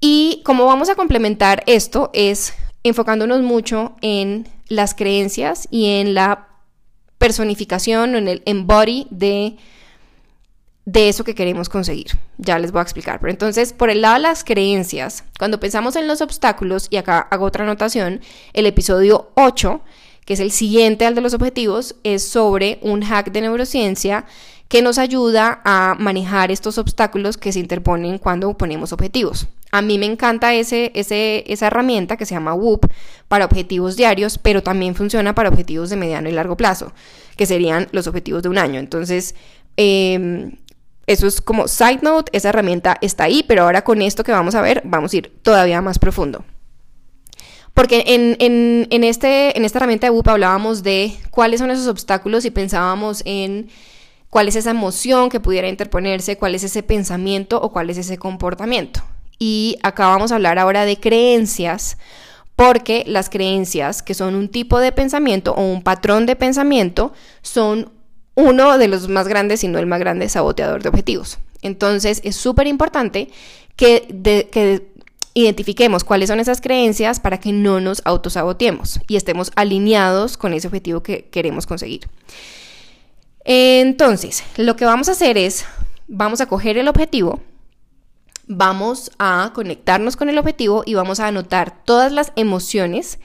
Y 0.00 0.42
como 0.44 0.66
vamos 0.66 0.88
a 0.88 0.94
complementar 0.94 1.62
esto 1.66 2.10
es 2.12 2.54
enfocándonos 2.84 3.42
mucho 3.42 3.96
en 4.00 4.48
las 4.68 4.94
creencias 4.94 5.68
y 5.70 5.86
en 6.00 6.14
la 6.14 6.48
personificación 7.18 8.14
o 8.14 8.18
en 8.18 8.28
el 8.28 8.42
embody 8.46 9.06
de, 9.10 9.56
de 10.84 11.08
eso 11.08 11.22
que 11.22 11.34
queremos 11.34 11.68
conseguir. 11.68 12.18
Ya 12.38 12.58
les 12.58 12.72
voy 12.72 12.80
a 12.80 12.82
explicar. 12.82 13.20
Pero 13.20 13.30
entonces, 13.30 13.72
por 13.72 13.90
el 13.90 14.02
lado 14.02 14.14
de 14.14 14.22
las 14.22 14.42
creencias, 14.42 15.24
cuando 15.38 15.60
pensamos 15.60 15.94
en 15.96 16.08
los 16.08 16.20
obstáculos, 16.20 16.88
y 16.90 16.96
acá 16.96 17.20
hago 17.30 17.44
otra 17.46 17.64
anotación, 17.64 18.20
el 18.52 18.66
episodio 18.66 19.30
8, 19.36 19.80
que 20.24 20.34
es 20.34 20.40
el 20.40 20.50
siguiente 20.50 21.06
al 21.06 21.14
de 21.14 21.20
los 21.20 21.34
objetivos, 21.34 21.94
es 22.02 22.26
sobre 22.26 22.78
un 22.82 23.02
hack 23.02 23.30
de 23.30 23.42
neurociencia 23.42 24.26
que 24.72 24.80
nos 24.80 24.96
ayuda 24.96 25.60
a 25.66 25.94
manejar 25.98 26.50
estos 26.50 26.78
obstáculos 26.78 27.36
que 27.36 27.52
se 27.52 27.58
interponen 27.58 28.16
cuando 28.16 28.56
ponemos 28.56 28.94
objetivos. 28.94 29.46
A 29.70 29.82
mí 29.82 29.98
me 29.98 30.06
encanta 30.06 30.54
ese, 30.54 30.90
esa 30.94 31.66
herramienta 31.66 32.16
que 32.16 32.24
se 32.24 32.34
llama 32.34 32.54
Whoop 32.54 32.90
para 33.28 33.44
objetivos 33.44 33.96
diarios, 33.96 34.38
pero 34.38 34.62
también 34.62 34.94
funciona 34.94 35.34
para 35.34 35.50
objetivos 35.50 35.90
de 35.90 35.96
mediano 35.96 36.30
y 36.30 36.32
largo 36.32 36.56
plazo, 36.56 36.94
que 37.36 37.44
serían 37.44 37.88
los 37.92 38.06
objetivos 38.06 38.42
de 38.42 38.48
un 38.48 38.56
año. 38.56 38.80
Entonces, 38.80 39.34
em, 39.76 40.52
eso 41.06 41.26
es 41.26 41.42
como 41.42 41.68
side 41.68 42.00
note, 42.00 42.34
esa 42.34 42.48
herramienta 42.48 42.96
está 43.02 43.24
ahí, 43.24 43.44
pero 43.46 43.64
ahora 43.64 43.84
con 43.84 44.00
esto 44.00 44.24
que 44.24 44.32
vamos 44.32 44.54
a 44.54 44.62
ver, 44.62 44.80
vamos 44.86 45.12
a 45.12 45.16
ir 45.18 45.38
todavía 45.42 45.82
más 45.82 45.98
profundo. 45.98 46.46
Porque 47.74 48.04
en, 48.06 49.04
este, 49.04 49.54
en 49.54 49.66
esta 49.66 49.78
herramienta 49.78 50.06
de 50.06 50.12
Whoop 50.12 50.30
hablábamos 50.30 50.82
de 50.82 51.14
cuáles 51.30 51.60
son 51.60 51.70
esos 51.70 51.88
obstáculos 51.88 52.46
y 52.46 52.50
pensábamos 52.50 53.20
en 53.26 53.68
cuál 54.32 54.48
es 54.48 54.56
esa 54.56 54.70
emoción 54.70 55.28
que 55.28 55.40
pudiera 55.40 55.68
interponerse, 55.68 56.38
cuál 56.38 56.54
es 56.54 56.64
ese 56.64 56.82
pensamiento 56.82 57.60
o 57.60 57.70
cuál 57.70 57.90
es 57.90 57.98
ese 57.98 58.16
comportamiento. 58.16 59.02
Y 59.38 59.76
acá 59.82 60.08
vamos 60.08 60.32
a 60.32 60.36
hablar 60.36 60.58
ahora 60.58 60.86
de 60.86 60.98
creencias, 60.98 61.98
porque 62.56 63.04
las 63.06 63.28
creencias, 63.28 64.02
que 64.02 64.14
son 64.14 64.34
un 64.34 64.48
tipo 64.48 64.78
de 64.78 64.90
pensamiento 64.90 65.52
o 65.52 65.60
un 65.60 65.82
patrón 65.82 66.24
de 66.24 66.34
pensamiento, 66.34 67.12
son 67.42 67.92
uno 68.34 68.78
de 68.78 68.88
los 68.88 69.06
más 69.10 69.28
grandes, 69.28 69.60
si 69.60 69.68
no 69.68 69.78
el 69.78 69.84
más 69.84 70.00
grande, 70.00 70.30
saboteador 70.30 70.82
de 70.82 70.88
objetivos. 70.88 71.38
Entonces 71.60 72.22
es 72.24 72.34
súper 72.34 72.66
importante 72.66 73.28
que, 73.76 74.48
que 74.50 74.88
identifiquemos 75.34 76.04
cuáles 76.04 76.30
son 76.30 76.40
esas 76.40 76.62
creencias 76.62 77.20
para 77.20 77.38
que 77.38 77.52
no 77.52 77.80
nos 77.80 78.00
autosaboteemos 78.06 78.98
y 79.08 79.16
estemos 79.16 79.52
alineados 79.56 80.38
con 80.38 80.54
ese 80.54 80.68
objetivo 80.68 81.02
que 81.02 81.26
queremos 81.26 81.66
conseguir. 81.66 82.08
Entonces, 83.44 84.44
lo 84.56 84.76
que 84.76 84.84
vamos 84.84 85.08
a 85.08 85.12
hacer 85.12 85.36
es, 85.36 85.64
vamos 86.06 86.40
a 86.40 86.46
coger 86.46 86.78
el 86.78 86.88
objetivo, 86.88 87.40
vamos 88.46 89.10
a 89.18 89.50
conectarnos 89.54 90.16
con 90.16 90.28
el 90.28 90.38
objetivo 90.38 90.82
y 90.86 90.94
vamos 90.94 91.20
a 91.20 91.26
anotar 91.26 91.84
todas 91.84 92.12
las 92.12 92.32
emociones 92.36 93.18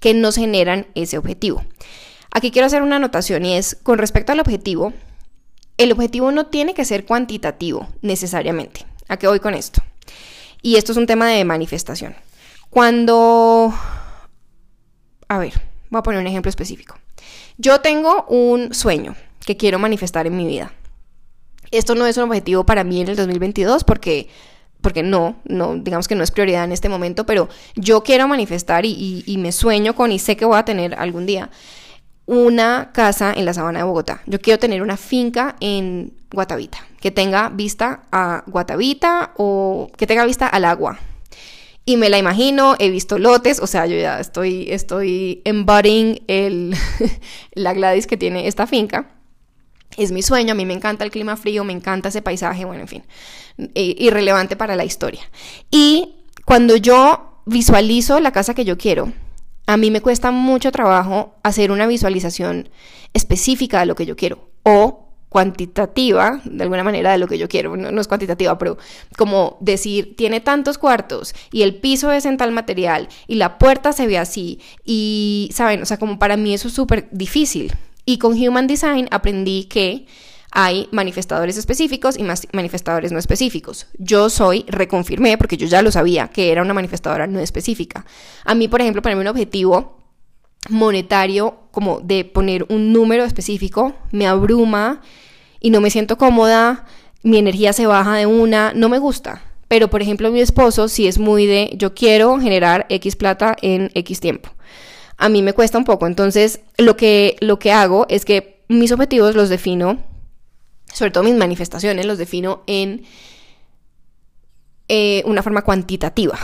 que 0.00 0.14
nos 0.14 0.36
generan 0.36 0.86
ese 0.94 1.18
objetivo. 1.18 1.64
Aquí 2.30 2.50
quiero 2.50 2.66
hacer 2.66 2.82
una 2.82 2.96
anotación 2.96 3.44
y 3.44 3.56
es, 3.56 3.76
con 3.82 3.98
respecto 3.98 4.32
al 4.32 4.40
objetivo, 4.40 4.92
el 5.76 5.92
objetivo 5.92 6.30
no 6.32 6.46
tiene 6.46 6.74
que 6.74 6.84
ser 6.84 7.04
cuantitativo 7.04 7.88
necesariamente. 8.02 8.86
¿A 9.08 9.16
qué 9.16 9.26
voy 9.26 9.40
con 9.40 9.54
esto? 9.54 9.82
Y 10.62 10.76
esto 10.76 10.92
es 10.92 10.98
un 10.98 11.06
tema 11.06 11.28
de 11.28 11.44
manifestación. 11.44 12.14
Cuando... 12.70 13.72
A 15.28 15.38
ver, 15.38 15.60
voy 15.90 15.98
a 15.98 16.02
poner 16.02 16.20
un 16.20 16.26
ejemplo 16.26 16.50
específico. 16.50 16.96
Yo 17.58 17.80
tengo 17.80 18.24
un 18.28 18.74
sueño 18.74 19.14
que 19.44 19.56
quiero 19.56 19.78
manifestar 19.78 20.26
en 20.26 20.36
mi 20.36 20.46
vida. 20.46 20.72
Esto 21.70 21.94
no 21.94 22.06
es 22.06 22.16
un 22.16 22.24
objetivo 22.24 22.64
para 22.64 22.84
mí 22.84 23.00
en 23.00 23.08
el 23.08 23.16
2022 23.16 23.84
porque 23.84 24.28
porque 24.80 25.02
no, 25.02 25.36
no, 25.44 25.76
digamos 25.76 26.06
que 26.06 26.14
no 26.14 26.22
es 26.22 26.30
prioridad 26.30 26.64
en 26.64 26.72
este 26.72 26.88
momento, 26.88 27.26
pero 27.26 27.48
yo 27.74 28.02
quiero 28.02 28.28
manifestar 28.28 28.84
y, 28.86 29.36
me 29.38 29.52
sueño 29.52 29.94
con 29.94 30.12
y 30.12 30.18
sé 30.18 30.36
que 30.36 30.44
voy 30.44 30.58
a 30.58 30.64
tener 30.64 30.94
algún 30.94 31.26
día 31.26 31.50
una 32.26 32.90
casa 32.92 33.32
en 33.34 33.44
la 33.44 33.54
sabana 33.54 33.80
de 33.80 33.84
Bogotá. 33.84 34.22
Yo 34.26 34.38
quiero 34.40 34.58
tener 34.58 34.82
una 34.82 34.96
finca 34.96 35.56
en 35.60 36.12
Guatavita, 36.30 36.78
que 37.00 37.10
tenga 37.10 37.48
vista 37.48 38.02
a 38.12 38.44
Guatavita 38.46 39.32
o 39.36 39.90
que 39.96 40.06
tenga 40.06 40.26
vista 40.26 40.46
al 40.46 40.64
agua. 40.64 40.98
Y 41.86 41.96
me 41.96 42.10
la 42.10 42.18
imagino, 42.18 42.76
he 42.78 42.90
visto 42.90 43.18
lotes, 43.18 43.60
o 43.60 43.66
sea, 43.66 43.86
yo 43.86 43.96
ya 43.96 44.20
estoy, 44.20 44.70
estoy 44.70 45.40
embodying 45.46 46.20
el, 46.26 46.76
la 47.52 47.72
Gladys 47.72 48.06
que 48.06 48.18
tiene 48.18 48.46
esta 48.46 48.66
finca. 48.66 49.17
Es 49.96 50.12
mi 50.12 50.22
sueño, 50.22 50.52
a 50.52 50.54
mí 50.54 50.64
me 50.64 50.74
encanta 50.74 51.04
el 51.04 51.10
clima 51.10 51.36
frío, 51.36 51.64
me 51.64 51.72
encanta 51.72 52.10
ese 52.10 52.22
paisaje, 52.22 52.64
bueno, 52.64 52.82
en 52.82 52.88
fin, 52.88 53.04
irrelevante 53.74 54.54
para 54.54 54.76
la 54.76 54.84
historia. 54.84 55.22
Y 55.70 56.14
cuando 56.44 56.76
yo 56.76 57.42
visualizo 57.46 58.20
la 58.20 58.32
casa 58.32 58.54
que 58.54 58.64
yo 58.64 58.78
quiero, 58.78 59.12
a 59.66 59.76
mí 59.76 59.90
me 59.90 60.00
cuesta 60.00 60.30
mucho 60.30 60.72
trabajo 60.72 61.34
hacer 61.42 61.72
una 61.72 61.86
visualización 61.86 62.68
específica 63.12 63.80
de 63.80 63.86
lo 63.86 63.94
que 63.94 64.06
yo 64.06 64.16
quiero 64.16 64.48
o 64.62 65.08
cuantitativa, 65.28 66.40
de 66.44 66.62
alguna 66.62 66.82
manera, 66.84 67.12
de 67.12 67.18
lo 67.18 67.26
que 67.26 67.36
yo 67.36 67.48
quiero. 67.48 67.76
No, 67.76 68.00
es 68.00 68.08
cuantitativa, 68.08 68.56
pero 68.56 68.78
como 69.16 69.58
decir, 69.60 70.16
tiene 70.16 70.40
tantos 70.40 70.78
cuartos 70.78 71.34
y 71.52 71.62
el 71.62 71.76
piso 71.76 72.10
es 72.12 72.24
en 72.24 72.38
tal 72.38 72.52
material 72.52 73.08
y 73.26 73.34
la 73.34 73.58
puerta 73.58 73.92
se 73.92 74.06
ve 74.06 74.16
así 74.18 74.60
y, 74.84 75.50
¿saben? 75.52 75.82
O 75.82 75.86
sea, 75.86 75.98
como 75.98 76.18
para 76.18 76.36
mí 76.36 76.54
eso 76.54 76.68
es 76.68 76.74
súper 76.74 77.08
difícil. 77.10 77.74
Y 78.08 78.16
con 78.16 78.32
Human 78.32 78.66
Design 78.66 79.06
aprendí 79.10 79.64
que 79.64 80.06
hay 80.50 80.88
manifestadores 80.92 81.58
específicos 81.58 82.16
y 82.16 82.24
manifestadores 82.54 83.12
no 83.12 83.18
específicos. 83.18 83.86
Yo 83.98 84.30
soy, 84.30 84.64
reconfirmé, 84.66 85.36
porque 85.36 85.58
yo 85.58 85.66
ya 85.66 85.82
lo 85.82 85.92
sabía, 85.92 86.28
que 86.28 86.50
era 86.50 86.62
una 86.62 86.72
manifestadora 86.72 87.26
no 87.26 87.38
específica. 87.38 88.06
A 88.46 88.54
mí, 88.54 88.66
por 88.66 88.80
ejemplo, 88.80 89.02
ponerme 89.02 89.20
un 89.20 89.28
objetivo 89.28 89.98
monetario, 90.70 91.64
como 91.70 92.00
de 92.00 92.24
poner 92.24 92.64
un 92.70 92.94
número 92.94 93.24
específico, 93.24 93.94
me 94.10 94.26
abruma 94.26 95.02
y 95.60 95.68
no 95.68 95.82
me 95.82 95.90
siento 95.90 96.16
cómoda, 96.16 96.86
mi 97.22 97.36
energía 97.36 97.74
se 97.74 97.86
baja 97.86 98.16
de 98.16 98.24
una, 98.24 98.72
no 98.74 98.88
me 98.88 98.98
gusta. 98.98 99.42
Pero, 99.68 99.90
por 99.90 100.00
ejemplo, 100.00 100.32
mi 100.32 100.40
esposo 100.40 100.88
sí 100.88 101.06
es 101.06 101.18
muy 101.18 101.44
de, 101.44 101.74
yo 101.76 101.92
quiero 101.92 102.40
generar 102.40 102.86
X 102.88 103.16
plata 103.16 103.54
en 103.60 103.90
X 103.92 104.20
tiempo. 104.20 104.48
A 105.18 105.28
mí 105.28 105.42
me 105.42 105.52
cuesta 105.52 105.76
un 105.76 105.84
poco, 105.84 106.06
entonces 106.06 106.60
lo 106.78 106.96
que, 106.96 107.36
lo 107.40 107.58
que 107.58 107.72
hago 107.72 108.06
es 108.08 108.24
que 108.24 108.62
mis 108.68 108.92
objetivos 108.92 109.34
los 109.34 109.48
defino 109.48 109.98
sobre 110.92 111.10
todo 111.10 111.24
mis 111.24 111.34
manifestaciones, 111.34 112.06
los 112.06 112.18
defino 112.18 112.62
en 112.66 113.04
eh, 114.88 115.22
una 115.26 115.42
forma 115.42 115.62
cuantitativa, 115.62 116.38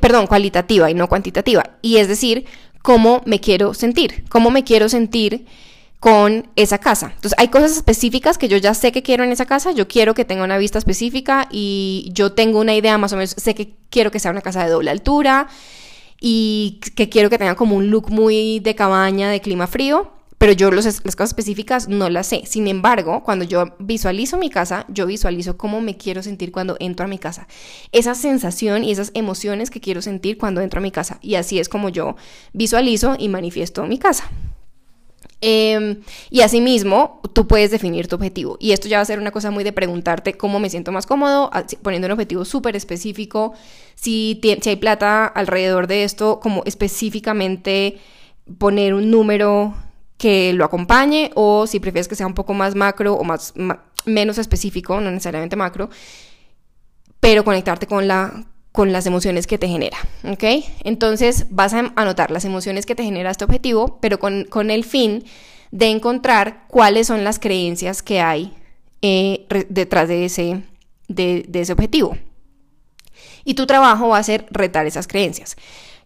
perdón, 0.00 0.26
cualitativa 0.26 0.90
y 0.90 0.94
no 0.94 1.08
cuantitativa. 1.08 1.62
Y 1.82 1.98
es 1.98 2.08
decir, 2.08 2.46
cómo 2.82 3.22
me 3.26 3.40
quiero 3.40 3.74
sentir, 3.74 4.24
cómo 4.28 4.50
me 4.50 4.64
quiero 4.64 4.88
sentir 4.88 5.46
con 6.00 6.48
esa 6.56 6.78
casa. 6.78 7.12
Entonces, 7.14 7.34
hay 7.38 7.48
cosas 7.48 7.72
específicas 7.72 8.38
que 8.38 8.48
yo 8.48 8.58
ya 8.58 8.74
sé 8.74 8.92
que 8.92 9.02
quiero 9.02 9.24
en 9.24 9.32
esa 9.32 9.46
casa, 9.46 9.72
yo 9.72 9.88
quiero 9.88 10.14
que 10.14 10.24
tenga 10.24 10.44
una 10.44 10.58
vista 10.58 10.78
específica 10.78 11.48
y 11.50 12.10
yo 12.12 12.32
tengo 12.32 12.60
una 12.60 12.74
idea 12.74 12.98
más 12.98 13.12
o 13.12 13.16
menos, 13.16 13.30
sé 13.30 13.54
que 13.54 13.74
quiero 13.88 14.10
que 14.10 14.20
sea 14.20 14.30
una 14.30 14.42
casa 14.42 14.64
de 14.64 14.70
doble 14.70 14.90
altura 14.90 15.48
y 16.20 16.80
que 16.94 17.08
quiero 17.08 17.30
que 17.30 17.38
tenga 17.38 17.54
como 17.54 17.76
un 17.76 17.90
look 17.90 18.10
muy 18.10 18.60
de 18.60 18.74
cabaña, 18.74 19.30
de 19.30 19.40
clima 19.40 19.66
frío 19.66 20.16
pero 20.38 20.52
yo 20.52 20.70
las 20.70 21.00
cosas 21.00 21.30
específicas 21.30 21.88
no 21.88 22.10
las 22.10 22.26
sé. 22.26 22.42
Sin 22.46 22.68
embargo, 22.68 23.22
cuando 23.22 23.44
yo 23.44 23.74
visualizo 23.78 24.36
mi 24.36 24.50
casa, 24.50 24.84
yo 24.88 25.06
visualizo 25.06 25.56
cómo 25.56 25.80
me 25.80 25.96
quiero 25.96 26.22
sentir 26.22 26.52
cuando 26.52 26.76
entro 26.78 27.06
a 27.06 27.08
mi 27.08 27.18
casa. 27.18 27.48
Esa 27.92 28.14
sensación 28.14 28.84
y 28.84 28.92
esas 28.92 29.12
emociones 29.14 29.70
que 29.70 29.80
quiero 29.80 30.02
sentir 30.02 30.36
cuando 30.36 30.60
entro 30.60 30.78
a 30.78 30.82
mi 30.82 30.90
casa. 30.90 31.18
Y 31.22 31.36
así 31.36 31.58
es 31.58 31.68
como 31.68 31.88
yo 31.88 32.16
visualizo 32.52 33.16
y 33.18 33.28
manifiesto 33.28 33.86
mi 33.86 33.98
casa. 33.98 34.30
Eh, 35.40 36.00
y 36.30 36.40
asimismo, 36.40 37.20
tú 37.32 37.46
puedes 37.46 37.70
definir 37.70 38.08
tu 38.08 38.16
objetivo. 38.16 38.56
Y 38.60 38.72
esto 38.72 38.88
ya 38.88 38.98
va 38.98 39.02
a 39.02 39.06
ser 39.06 39.18
una 39.18 39.30
cosa 39.30 39.50
muy 39.50 39.64
de 39.64 39.72
preguntarte 39.72 40.34
cómo 40.34 40.58
me 40.58 40.70
siento 40.70 40.92
más 40.92 41.06
cómodo, 41.06 41.50
poniendo 41.82 42.06
un 42.06 42.12
objetivo 42.12 42.44
súper 42.44 42.76
específico. 42.76 43.52
Si, 43.94 44.40
si 44.62 44.68
hay 44.68 44.76
plata 44.76 45.26
alrededor 45.26 45.86
de 45.86 46.04
esto, 46.04 46.40
como 46.40 46.62
específicamente 46.64 47.98
poner 48.58 48.94
un 48.94 49.10
número 49.10 49.74
que 50.18 50.52
lo 50.52 50.64
acompañe 50.64 51.30
o 51.34 51.66
si 51.66 51.80
prefieres 51.80 52.08
que 52.08 52.14
sea 52.14 52.26
un 52.26 52.34
poco 52.34 52.54
más 52.54 52.74
macro 52.74 53.14
o 53.14 53.24
más, 53.24 53.52
menos 54.04 54.38
específico, 54.38 55.00
no 55.00 55.10
necesariamente 55.10 55.56
macro, 55.56 55.90
pero 57.20 57.44
conectarte 57.44 57.86
con 57.86 58.08
la 58.08 58.44
con 58.76 58.92
las 58.92 59.06
emociones 59.06 59.46
que 59.46 59.56
te 59.56 59.68
genera, 59.68 59.96
¿ok? 60.22 60.44
Entonces 60.84 61.46
vas 61.48 61.72
a 61.72 61.94
anotar 61.96 62.30
las 62.30 62.44
emociones 62.44 62.84
que 62.84 62.94
te 62.94 63.04
genera 63.04 63.30
este 63.30 63.46
objetivo, 63.46 63.96
pero 64.02 64.18
con, 64.18 64.44
con 64.44 64.70
el 64.70 64.84
fin 64.84 65.24
de 65.70 65.86
encontrar 65.86 66.66
cuáles 66.68 67.06
son 67.06 67.24
las 67.24 67.38
creencias 67.38 68.02
que 68.02 68.20
hay 68.20 68.52
eh, 69.00 69.46
detrás 69.70 70.08
de 70.08 70.26
ese, 70.26 70.62
de, 71.08 71.48
ese 71.54 71.72
objetivo. 71.72 72.18
Y 73.46 73.54
tu 73.54 73.66
trabajo 73.66 74.08
va 74.08 74.18
a 74.18 74.22
ser 74.22 74.44
retar 74.50 74.84
esas 74.84 75.08
creencias. 75.08 75.56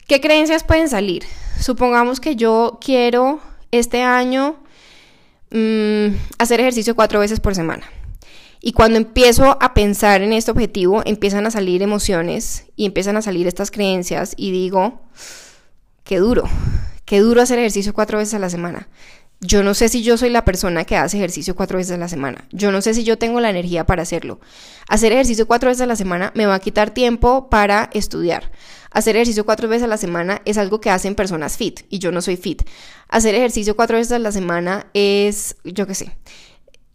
¿Qué 0.06 0.20
creencias 0.20 0.62
pueden 0.62 0.88
salir? 0.88 1.24
Supongamos 1.58 2.20
que 2.20 2.36
yo 2.36 2.78
quiero 2.80 3.40
este 3.72 4.02
año 4.02 4.62
mm, 5.50 6.14
hacer 6.38 6.60
ejercicio 6.60 6.94
cuatro 6.94 7.18
veces 7.18 7.40
por 7.40 7.56
semana. 7.56 7.84
Y 8.60 8.72
cuando 8.72 8.98
empiezo 8.98 9.56
a 9.60 9.74
pensar 9.74 10.22
en 10.22 10.32
este 10.32 10.50
objetivo, 10.50 11.02
empiezan 11.06 11.46
a 11.46 11.50
salir 11.50 11.82
emociones 11.82 12.66
y 12.76 12.84
empiezan 12.84 13.16
a 13.16 13.22
salir 13.22 13.46
estas 13.46 13.70
creencias 13.70 14.34
y 14.36 14.52
digo, 14.52 15.00
qué 16.04 16.18
duro, 16.18 16.44
qué 17.06 17.20
duro 17.20 17.40
hacer 17.40 17.58
ejercicio 17.58 17.94
cuatro 17.94 18.18
veces 18.18 18.34
a 18.34 18.38
la 18.38 18.50
semana. 18.50 18.88
Yo 19.42 19.62
no 19.62 19.72
sé 19.72 19.88
si 19.88 20.02
yo 20.02 20.18
soy 20.18 20.28
la 20.28 20.44
persona 20.44 20.84
que 20.84 20.98
hace 20.98 21.16
ejercicio 21.16 21.56
cuatro 21.56 21.78
veces 21.78 21.92
a 21.92 21.96
la 21.96 22.08
semana. 22.08 22.44
Yo 22.52 22.70
no 22.70 22.82
sé 22.82 22.92
si 22.92 23.04
yo 23.04 23.16
tengo 23.16 23.40
la 23.40 23.48
energía 23.48 23.86
para 23.86 24.02
hacerlo. 24.02 24.38
Hacer 24.86 25.12
ejercicio 25.12 25.46
cuatro 25.46 25.70
veces 25.70 25.80
a 25.80 25.86
la 25.86 25.96
semana 25.96 26.30
me 26.34 26.44
va 26.44 26.56
a 26.56 26.60
quitar 26.60 26.90
tiempo 26.90 27.48
para 27.48 27.88
estudiar. 27.94 28.52
Hacer 28.90 29.16
ejercicio 29.16 29.46
cuatro 29.46 29.66
veces 29.66 29.84
a 29.84 29.86
la 29.86 29.96
semana 29.96 30.42
es 30.44 30.58
algo 30.58 30.82
que 30.82 30.90
hacen 30.90 31.14
personas 31.14 31.56
fit 31.56 31.80
y 31.88 32.00
yo 32.00 32.12
no 32.12 32.20
soy 32.20 32.36
fit. 32.36 32.64
Hacer 33.08 33.34
ejercicio 33.34 33.76
cuatro 33.76 33.96
veces 33.96 34.12
a 34.12 34.18
la 34.18 34.30
semana 34.30 34.88
es, 34.92 35.56
yo 35.64 35.86
qué 35.86 35.94
sé. 35.94 36.14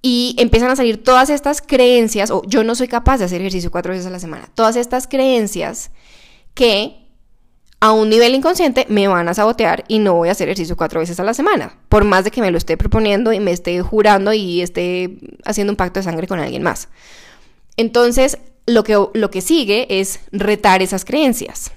Y 0.08 0.36
empiezan 0.38 0.70
a 0.70 0.76
salir 0.76 1.04
todas 1.04 1.32
estas 1.32 1.64
creencias, 1.64 2.30
o 2.30 2.44
yo 2.46 2.64
no 2.64 2.76
soy 2.76 2.88
capaz 2.88 3.18
de 3.18 3.26
hacer 3.26 3.42
ejercicio 3.42 3.72
cuatro 3.72 3.92
veces 3.92 4.06
a 4.06 4.12
la 4.12 4.20
semana. 4.20 4.48
Todas 4.54 4.76
estas 4.76 5.08
creencias 5.08 5.90
que 6.54 7.10
a 7.80 7.92
un 7.92 8.08
nivel 8.10 8.36
inconsciente 8.36 8.86
me 8.88 9.08
van 9.08 9.28
a 9.30 9.34
sabotear 9.34 9.84
y 9.88 9.98
no 9.98 10.14
voy 10.14 10.30
a 10.30 10.34
hacer 10.34 10.48
ejercicio 10.48 10.78
cuatro 10.78 11.00
veces 11.00 11.20
a 11.20 11.24
la 11.24 11.34
semana, 11.34 11.80
por 11.90 12.04
más 12.04 12.24
de 12.24 12.30
que 12.30 12.42
me 12.42 12.52
lo 12.52 12.60
esté 12.60 12.78
proponiendo 12.78 13.34
y 13.34 13.40
me 13.40 13.50
esté 13.50 13.82
jurando 13.82 14.32
y 14.32 14.62
esté 14.62 15.18
haciendo 15.44 15.74
un 15.74 15.78
pacto 15.78 16.00
de 16.00 16.04
sangre 16.04 16.28
con 16.28 16.38
alguien 16.38 16.62
más. 16.62 16.88
Entonces, 17.76 18.38
lo 18.68 18.84
que, 18.84 19.04
lo 19.12 19.32
que 19.32 19.42
sigue 19.42 19.88
es 19.90 20.20
retar 20.32 20.84
esas 20.84 21.04
creencias 21.04 21.72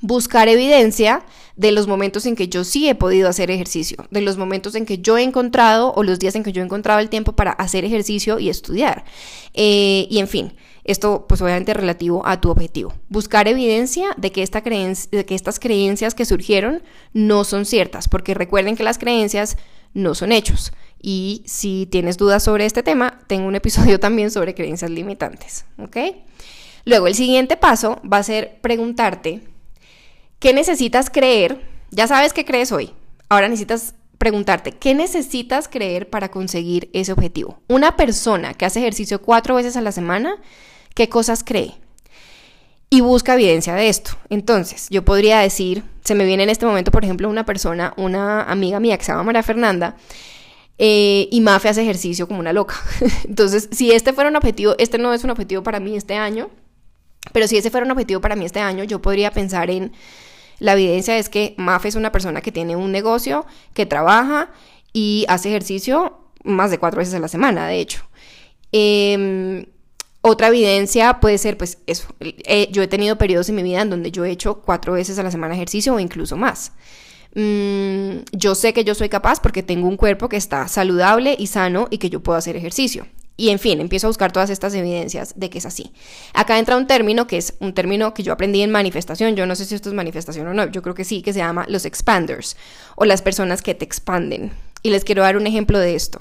buscar 0.00 0.48
evidencia 0.48 1.22
de 1.60 1.72
los 1.72 1.86
momentos 1.86 2.24
en 2.24 2.36
que 2.36 2.48
yo 2.48 2.64
sí 2.64 2.88
he 2.88 2.94
podido 2.94 3.28
hacer 3.28 3.50
ejercicio, 3.50 4.06
de 4.10 4.22
los 4.22 4.38
momentos 4.38 4.74
en 4.74 4.86
que 4.86 4.98
yo 4.98 5.18
he 5.18 5.22
encontrado 5.22 5.92
o 5.92 6.02
los 6.02 6.18
días 6.18 6.34
en 6.34 6.42
que 6.42 6.52
yo 6.52 6.62
he 6.62 6.64
encontrado 6.64 7.00
el 7.00 7.10
tiempo 7.10 7.32
para 7.32 7.50
hacer 7.52 7.84
ejercicio 7.84 8.38
y 8.38 8.48
estudiar. 8.48 9.04
Eh, 9.52 10.06
y 10.08 10.20
en 10.20 10.28
fin, 10.28 10.54
esto 10.84 11.26
pues 11.28 11.42
obviamente 11.42 11.74
relativo 11.74 12.26
a 12.26 12.40
tu 12.40 12.48
objetivo. 12.48 12.94
Buscar 13.10 13.46
evidencia 13.46 14.08
de 14.16 14.32
que, 14.32 14.42
esta 14.42 14.62
de 14.62 15.26
que 15.26 15.34
estas 15.34 15.60
creencias 15.60 16.14
que 16.14 16.24
surgieron 16.24 16.82
no 17.12 17.44
son 17.44 17.66
ciertas, 17.66 18.08
porque 18.08 18.32
recuerden 18.32 18.74
que 18.74 18.82
las 18.82 18.96
creencias 18.96 19.58
no 19.92 20.14
son 20.14 20.32
hechos. 20.32 20.72
Y 21.02 21.42
si 21.44 21.86
tienes 21.90 22.16
dudas 22.16 22.42
sobre 22.42 22.64
este 22.64 22.82
tema, 22.82 23.20
tengo 23.26 23.46
un 23.46 23.54
episodio 23.54 24.00
también 24.00 24.30
sobre 24.30 24.54
creencias 24.54 24.90
limitantes, 24.90 25.66
¿ok? 25.78 25.96
Luego, 26.86 27.06
el 27.06 27.14
siguiente 27.14 27.58
paso 27.58 28.00
va 28.10 28.16
a 28.16 28.22
ser 28.22 28.60
preguntarte, 28.62 29.42
¿qué 30.40 30.52
necesitas 30.52 31.08
creer? 31.10 31.60
Ya 31.90 32.08
sabes 32.08 32.32
qué 32.32 32.44
crees 32.44 32.72
hoy. 32.72 32.92
Ahora 33.28 33.48
necesitas 33.48 33.94
preguntarte, 34.18 34.72
¿qué 34.72 34.94
necesitas 34.94 35.68
creer 35.68 36.10
para 36.10 36.30
conseguir 36.30 36.90
ese 36.92 37.12
objetivo? 37.12 37.62
Una 37.68 37.96
persona 37.96 38.54
que 38.54 38.66
hace 38.66 38.80
ejercicio 38.80 39.22
cuatro 39.22 39.54
veces 39.54 39.76
a 39.76 39.80
la 39.80 39.92
semana, 39.92 40.36
¿qué 40.94 41.08
cosas 41.08 41.44
cree? 41.44 41.74
Y 42.90 43.02
busca 43.02 43.34
evidencia 43.34 43.74
de 43.74 43.88
esto. 43.88 44.12
Entonces, 44.30 44.88
yo 44.90 45.04
podría 45.04 45.38
decir, 45.38 45.84
se 46.04 46.16
me 46.16 46.24
viene 46.24 46.42
en 46.42 46.50
este 46.50 46.66
momento, 46.66 46.90
por 46.90 47.04
ejemplo, 47.04 47.28
una 47.28 47.46
persona, 47.46 47.94
una 47.96 48.42
amiga 48.42 48.80
mía 48.80 48.98
que 48.98 49.04
se 49.04 49.12
llama 49.12 49.22
María 49.22 49.42
Fernanda, 49.44 49.96
eh, 50.76 51.28
y 51.30 51.40
Mafe 51.40 51.68
hace 51.68 51.82
ejercicio 51.82 52.26
como 52.26 52.40
una 52.40 52.52
loca. 52.52 52.74
Entonces, 53.28 53.68
si 53.70 53.92
este 53.92 54.12
fuera 54.12 54.30
un 54.30 54.36
objetivo, 54.36 54.74
este 54.78 54.98
no 54.98 55.12
es 55.14 55.22
un 55.22 55.30
objetivo 55.30 55.62
para 55.62 55.78
mí 55.78 55.96
este 55.96 56.16
año, 56.16 56.50
pero 57.32 57.46
si 57.46 57.56
ese 57.56 57.70
fuera 57.70 57.84
un 57.84 57.92
objetivo 57.92 58.20
para 58.20 58.34
mí 58.34 58.44
este 58.44 58.60
año, 58.60 58.84
yo 58.84 59.00
podría 59.00 59.30
pensar 59.30 59.70
en, 59.70 59.92
la 60.60 60.74
evidencia 60.74 61.18
es 61.18 61.28
que 61.28 61.54
Mafe 61.56 61.88
es 61.88 61.96
una 61.96 62.12
persona 62.12 62.42
que 62.42 62.52
tiene 62.52 62.76
un 62.76 62.92
negocio, 62.92 63.46
que 63.74 63.86
trabaja 63.86 64.50
y 64.92 65.24
hace 65.28 65.48
ejercicio 65.48 66.18
más 66.44 66.70
de 66.70 66.78
cuatro 66.78 66.98
veces 66.98 67.14
a 67.14 67.18
la 67.18 67.28
semana, 67.28 67.66
de 67.66 67.80
hecho. 67.80 68.04
Em, 68.72 69.64
otra 70.20 70.48
evidencia 70.48 71.18
puede 71.18 71.38
ser, 71.38 71.56
pues, 71.56 71.78
eso. 71.86 72.08
Eh, 72.20 72.68
yo 72.70 72.82
he 72.82 72.88
tenido 72.88 73.16
periodos 73.16 73.48
en 73.48 73.56
mi 73.56 73.62
vida 73.62 73.80
en 73.80 73.90
donde 73.90 74.12
yo 74.12 74.24
he 74.24 74.30
hecho 74.30 74.60
cuatro 74.60 74.92
veces 74.92 75.18
a 75.18 75.22
la 75.22 75.30
semana 75.30 75.54
ejercicio 75.54 75.94
o 75.94 75.98
incluso 75.98 76.36
más. 76.36 76.72
Mm, 77.34 78.18
yo 78.32 78.54
sé 78.54 78.72
que 78.72 78.84
yo 78.84 78.94
soy 78.94 79.08
capaz 79.08 79.40
porque 79.40 79.62
tengo 79.62 79.88
un 79.88 79.96
cuerpo 79.96 80.28
que 80.28 80.36
está 80.36 80.68
saludable 80.68 81.36
y 81.38 81.46
sano 81.46 81.88
y 81.90 81.98
que 81.98 82.10
yo 82.10 82.20
puedo 82.20 82.36
hacer 82.38 82.56
ejercicio. 82.56 83.06
Y 83.40 83.48
en 83.48 83.58
fin, 83.58 83.80
empiezo 83.80 84.06
a 84.06 84.10
buscar 84.10 84.32
todas 84.32 84.50
estas 84.50 84.74
evidencias 84.74 85.32
de 85.34 85.48
que 85.48 85.56
es 85.56 85.64
así. 85.64 85.94
Acá 86.34 86.58
entra 86.58 86.76
un 86.76 86.86
término 86.86 87.26
que 87.26 87.38
es 87.38 87.54
un 87.58 87.72
término 87.72 88.12
que 88.12 88.22
yo 88.22 88.34
aprendí 88.34 88.60
en 88.60 88.70
manifestación. 88.70 89.34
Yo 89.34 89.46
no 89.46 89.56
sé 89.56 89.64
si 89.64 89.74
esto 89.74 89.88
es 89.88 89.94
manifestación 89.94 90.46
o 90.46 90.52
no. 90.52 90.70
Yo 90.70 90.82
creo 90.82 90.94
que 90.94 91.04
sí, 91.04 91.22
que 91.22 91.32
se 91.32 91.38
llama 91.38 91.64
los 91.66 91.86
expanders 91.86 92.54
o 92.96 93.06
las 93.06 93.22
personas 93.22 93.62
que 93.62 93.74
te 93.74 93.86
expanden. 93.86 94.52
Y 94.82 94.90
les 94.90 95.04
quiero 95.04 95.22
dar 95.22 95.38
un 95.38 95.46
ejemplo 95.46 95.78
de 95.78 95.94
esto. 95.94 96.18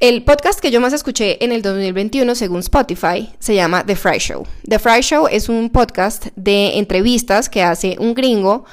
El 0.00 0.24
podcast 0.24 0.60
que 0.60 0.70
yo 0.70 0.80
más 0.80 0.94
escuché 0.94 1.44
en 1.44 1.52
el 1.52 1.60
2021 1.60 2.34
según 2.34 2.60
Spotify 2.60 3.28
se 3.38 3.54
llama 3.54 3.84
The 3.84 3.94
Fry 3.94 4.18
Show. 4.18 4.46
The 4.66 4.78
Fry 4.78 5.02
Show 5.02 5.26
es 5.30 5.50
un 5.50 5.68
podcast 5.68 6.28
de 6.36 6.78
entrevistas 6.78 7.50
que 7.50 7.62
hace 7.62 7.96
un 7.98 8.14
gringo 8.14 8.64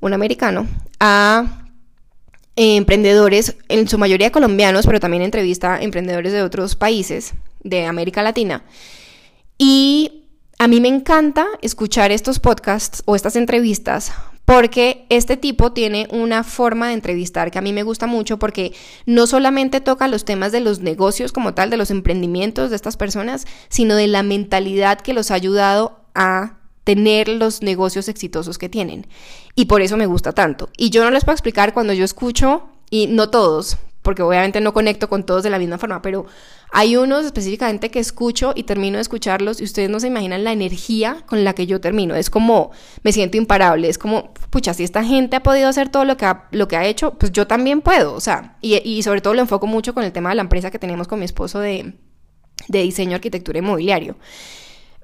un 0.00 0.14
americano, 0.14 0.66
a 0.98 1.66
emprendedores, 2.60 3.56
en 3.68 3.88
su 3.88 3.96
mayoría 3.96 4.30
colombianos, 4.30 4.86
pero 4.86 5.00
también 5.00 5.22
entrevista 5.22 5.80
emprendedores 5.80 6.32
de 6.32 6.42
otros 6.42 6.76
países 6.76 7.32
de 7.62 7.86
América 7.86 8.22
Latina. 8.22 8.64
Y 9.56 10.24
a 10.58 10.68
mí 10.68 10.80
me 10.80 10.88
encanta 10.88 11.46
escuchar 11.62 12.12
estos 12.12 12.38
podcasts 12.38 13.02
o 13.06 13.16
estas 13.16 13.36
entrevistas 13.36 14.12
porque 14.44 15.06
este 15.08 15.38
tipo 15.38 15.72
tiene 15.72 16.06
una 16.10 16.44
forma 16.44 16.88
de 16.88 16.94
entrevistar 16.94 17.50
que 17.50 17.58
a 17.58 17.62
mí 17.62 17.72
me 17.72 17.82
gusta 17.82 18.06
mucho 18.06 18.38
porque 18.38 18.74
no 19.06 19.26
solamente 19.26 19.80
toca 19.80 20.08
los 20.08 20.26
temas 20.26 20.52
de 20.52 20.60
los 20.60 20.80
negocios 20.80 21.32
como 21.32 21.54
tal, 21.54 21.70
de 21.70 21.78
los 21.78 21.90
emprendimientos 21.90 22.68
de 22.68 22.76
estas 22.76 22.98
personas, 22.98 23.46
sino 23.70 23.94
de 23.94 24.06
la 24.06 24.22
mentalidad 24.22 25.00
que 25.00 25.14
los 25.14 25.30
ha 25.30 25.34
ayudado 25.34 26.00
a 26.14 26.59
tener 26.84 27.28
los 27.28 27.62
negocios 27.62 28.08
exitosos 28.08 28.58
que 28.58 28.68
tienen. 28.68 29.06
Y 29.54 29.66
por 29.66 29.82
eso 29.82 29.96
me 29.96 30.06
gusta 30.06 30.32
tanto. 30.32 30.68
Y 30.76 30.90
yo 30.90 31.04
no 31.04 31.10
les 31.10 31.24
puedo 31.24 31.34
explicar 31.34 31.74
cuando 31.74 31.92
yo 31.92 32.04
escucho, 32.04 32.68
y 32.90 33.06
no 33.06 33.30
todos, 33.30 33.78
porque 34.02 34.22
obviamente 34.22 34.60
no 34.60 34.72
conecto 34.72 35.08
con 35.08 35.24
todos 35.24 35.42
de 35.42 35.50
la 35.50 35.58
misma 35.58 35.78
forma, 35.78 36.02
pero 36.02 36.26
hay 36.72 36.96
unos 36.96 37.24
específicamente 37.24 37.90
que 37.90 37.98
escucho 37.98 38.52
y 38.54 38.64
termino 38.64 38.96
de 38.96 39.02
escucharlos 39.02 39.60
y 39.60 39.64
ustedes 39.64 39.90
no 39.90 40.00
se 40.00 40.06
imaginan 40.06 40.44
la 40.44 40.52
energía 40.52 41.24
con 41.26 41.44
la 41.44 41.54
que 41.54 41.66
yo 41.66 41.80
termino. 41.80 42.14
Es 42.14 42.30
como, 42.30 42.70
me 43.02 43.12
siento 43.12 43.36
imparable, 43.36 43.88
es 43.88 43.98
como, 43.98 44.32
pucha, 44.50 44.74
si 44.74 44.84
esta 44.84 45.04
gente 45.04 45.36
ha 45.36 45.42
podido 45.42 45.68
hacer 45.68 45.90
todo 45.90 46.04
lo 46.04 46.16
que 46.16 46.24
ha, 46.24 46.48
lo 46.50 46.66
que 46.68 46.76
ha 46.76 46.86
hecho, 46.86 47.12
pues 47.14 47.32
yo 47.32 47.46
también 47.46 47.82
puedo, 47.82 48.14
o 48.14 48.20
sea, 48.20 48.56
y, 48.60 48.76
y 48.76 49.02
sobre 49.02 49.20
todo 49.20 49.34
lo 49.34 49.40
enfoco 49.40 49.66
mucho 49.66 49.94
con 49.94 50.04
el 50.04 50.12
tema 50.12 50.30
de 50.30 50.36
la 50.36 50.42
empresa 50.42 50.70
que 50.70 50.78
tenemos 50.78 51.06
con 51.06 51.18
mi 51.18 51.24
esposo 51.24 51.60
de, 51.60 51.94
de 52.68 52.82
diseño, 52.82 53.16
arquitectura 53.16 53.58
inmobiliario. 53.58 54.16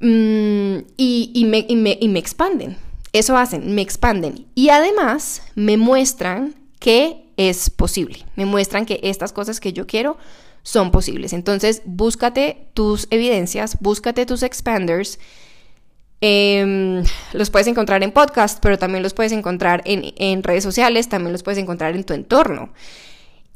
Mm, 0.00 0.78
y, 0.96 1.44
me, 1.46 1.66
y 1.68 2.09
me 2.09 2.18
expanden. 2.18 2.76
Eso 3.12 3.37
hacen, 3.37 3.74
me 3.74 3.82
expanden. 3.82 4.46
Y 4.54 4.68
además 4.68 5.42
me 5.54 5.76
muestran 5.76 6.54
que 6.78 7.24
es 7.37 7.70
posible. 7.70 8.24
Me 8.37 8.44
muestran 8.44 8.87
que 8.87 9.00
estas 9.02 9.32
cosas 9.32 9.61
que 9.61 9.72
yo 9.72 9.87
quiero 9.87 10.16
son 10.62 10.90
posibles. 10.90 11.32
Entonces, 11.32 11.82
búscate 11.85 12.68
tus 12.74 13.06
evidencias, 13.11 13.78
búscate 13.80 14.26
tus 14.26 14.42
expanders. 14.42 15.18
Em, 16.20 17.04
los 17.32 17.50
puedes 17.50 17.68
encontrar 17.68 18.02
en 18.02 18.11
podcast, 18.11 18.59
pero 18.61 18.78
también 18.78 19.02
los 19.02 19.14
puedes 19.14 19.32
encontrar 19.32 19.82
en, 19.85 20.12
en 20.16 20.42
redes 20.42 20.64
sociales, 20.64 21.09
también 21.09 21.32
los 21.32 21.42
puedes 21.42 21.59
encontrar 21.59 21.94
en 21.94 22.04
tu 22.04 22.14
entorno. 22.14 22.70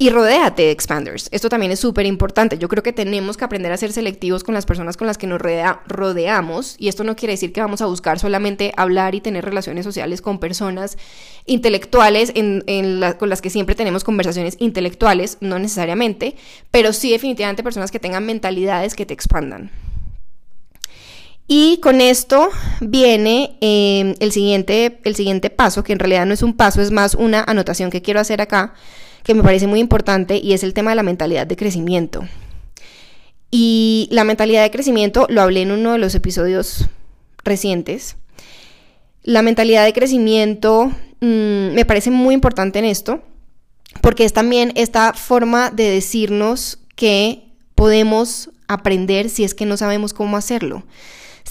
Y 0.00 0.08
rodéate 0.08 0.62
de 0.62 0.70
expanders. 0.70 1.28
Esto 1.30 1.50
también 1.50 1.72
es 1.72 1.78
súper 1.78 2.06
importante. 2.06 2.56
Yo 2.56 2.68
creo 2.68 2.82
que 2.82 2.94
tenemos 2.94 3.36
que 3.36 3.44
aprender 3.44 3.70
a 3.70 3.76
ser 3.76 3.92
selectivos 3.92 4.44
con 4.44 4.54
las 4.54 4.64
personas 4.64 4.96
con 4.96 5.06
las 5.06 5.18
que 5.18 5.26
nos 5.26 5.38
rodeamos. 5.38 6.74
Y 6.78 6.88
esto 6.88 7.04
no 7.04 7.16
quiere 7.16 7.34
decir 7.34 7.52
que 7.52 7.60
vamos 7.60 7.82
a 7.82 7.86
buscar 7.86 8.18
solamente 8.18 8.72
hablar 8.78 9.14
y 9.14 9.20
tener 9.20 9.44
relaciones 9.44 9.84
sociales 9.84 10.22
con 10.22 10.38
personas 10.38 10.96
intelectuales 11.44 12.32
en, 12.34 12.64
con 13.18 13.28
las 13.28 13.42
que 13.42 13.50
siempre 13.50 13.74
tenemos 13.74 14.02
conversaciones 14.02 14.56
intelectuales, 14.58 15.36
no 15.42 15.58
necesariamente, 15.58 16.34
pero 16.70 16.94
sí 16.94 17.10
definitivamente 17.10 17.62
personas 17.62 17.90
que 17.90 18.00
tengan 18.00 18.24
mentalidades 18.24 18.94
que 18.94 19.04
te 19.04 19.12
expandan. 19.12 19.70
Y 21.46 21.78
con 21.82 22.00
esto 22.00 22.48
viene 22.80 23.58
em, 23.60 24.14
el, 24.18 24.32
siguiente, 24.32 24.98
el 25.04 25.14
siguiente 25.14 25.50
paso, 25.50 25.84
que 25.84 25.92
en 25.92 25.98
realidad 25.98 26.24
no 26.24 26.32
es 26.32 26.42
un 26.42 26.56
paso, 26.56 26.80
es 26.80 26.90
más 26.90 27.14
una 27.14 27.44
anotación 27.44 27.90
que 27.90 28.00
quiero 28.00 28.18
hacer 28.18 28.40
acá 28.40 28.72
que 29.24 29.34
me 29.34 29.42
parece 29.42 29.66
muy 29.66 29.80
importante 29.80 30.38
y 30.38 30.52
es 30.52 30.62
el 30.62 30.74
tema 30.74 30.90
de 30.90 30.96
la 30.96 31.02
mentalidad 31.02 31.46
de 31.46 31.56
crecimiento. 31.56 32.26
Y 33.50 34.08
la 34.10 34.24
mentalidad 34.24 34.62
de 34.62 34.70
crecimiento 34.70 35.26
lo 35.28 35.42
hablé 35.42 35.62
en 35.62 35.72
uno 35.72 35.92
de 35.92 35.98
los 35.98 36.14
episodios 36.14 36.86
recientes. 37.44 38.16
La 39.22 39.42
mentalidad 39.42 39.84
de 39.84 39.92
crecimiento 39.92 40.92
mm, 41.20 41.74
me 41.74 41.84
parece 41.84 42.10
muy 42.10 42.34
importante 42.34 42.78
en 42.78 42.84
esto 42.84 43.22
porque 44.00 44.24
es 44.24 44.32
también 44.32 44.72
esta 44.76 45.12
forma 45.12 45.70
de 45.70 45.90
decirnos 45.90 46.78
que 46.94 47.44
podemos 47.74 48.50
aprender 48.68 49.28
si 49.28 49.42
es 49.42 49.54
que 49.54 49.66
no 49.66 49.76
sabemos 49.76 50.14
cómo 50.14 50.36
hacerlo 50.36 50.84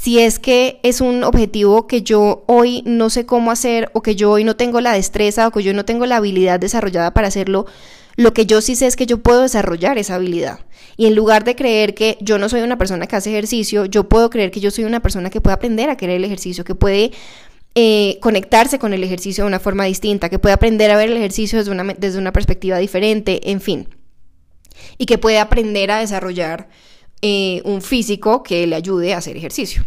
si 0.02 0.20
es 0.20 0.40
que 0.40 0.80
es 0.84 1.02
un 1.02 1.26
objetivo 1.26 1.86
que 1.86 2.04
yo 2.04 2.44
hoy 2.48 2.84
no 2.86 3.10
sé 3.10 3.26
cómo 3.26 3.52
hacer 3.52 3.90
o 3.94 4.02
que 4.02 4.16
yo 4.16 4.32
hoy 4.32 4.46
no 4.46 4.56
tengo 4.56 4.80
la 4.80 4.94
destreza 4.94 5.48
o 5.48 5.52
que 5.52 5.62
yo 5.62 5.74
no 5.74 5.84
tengo 5.84 6.06
la 6.06 6.18
habilidad 6.18 6.58
desarrollada 6.58 7.14
para 7.14 7.28
hacerlo, 7.28 7.66
lo 8.16 8.34
que 8.34 8.46
yo 8.46 8.62
sí 8.62 8.78
sé 8.78 8.88
es 8.88 8.96
que 8.96 9.06
yo 9.06 9.18
puedo 9.18 9.42
desarrollar 9.42 9.98
esa 9.98 10.16
habilidad. 10.16 10.62
Y 10.96 11.08
en 11.08 11.16
lugar 11.16 11.44
de 11.44 11.56
creer 11.56 11.96
que 11.96 12.18
yo 12.22 12.38
no 12.38 12.48
soy 12.48 12.62
una 12.62 12.78
persona 12.78 13.08
que 13.08 13.18
hace 13.18 13.32
ejercicio, 13.32 13.86
yo 13.86 14.08
puedo 14.08 14.30
creer 14.30 14.52
que 14.52 14.62
yo 14.62 14.72
soy 14.72 14.86
una 14.86 15.02
persona 15.02 15.30
que 15.30 15.42
puede 15.42 15.56
aprender 15.56 15.90
a 15.90 15.98
querer 15.98 16.16
el 16.16 16.24
ejercicio, 16.24 16.64
que 16.64 16.76
puede 16.76 17.12
eh, 17.76 18.20
conectarse 18.22 18.80
con 18.80 18.94
el 18.94 19.04
ejercicio 19.04 19.44
de 19.44 19.50
una 19.50 19.60
forma 19.60 19.84
distinta, 19.84 20.30
que 20.30 20.40
puede 20.40 20.54
aprender 20.54 20.92
a 20.92 20.98
ver 20.98 21.10
el 21.10 21.18
ejercicio 21.18 21.60
desde 21.60 21.72
una, 21.72 21.84
desde 21.84 22.20
una 22.20 22.32
perspectiva 22.32 22.78
diferente, 22.78 23.52
en 23.52 23.60
fin. 23.60 23.90
Y 24.98 25.08
que 25.08 25.18
puede 25.18 25.40
aprender 25.40 25.92
a 25.92 26.00
desarrollar 26.00 26.70
eh, 27.22 27.62
un 27.66 27.82
físico 27.82 28.44
que 28.44 28.66
le 28.68 28.76
ayude 28.76 29.14
a 29.14 29.18
hacer 29.18 29.36
ejercicio. 29.38 29.86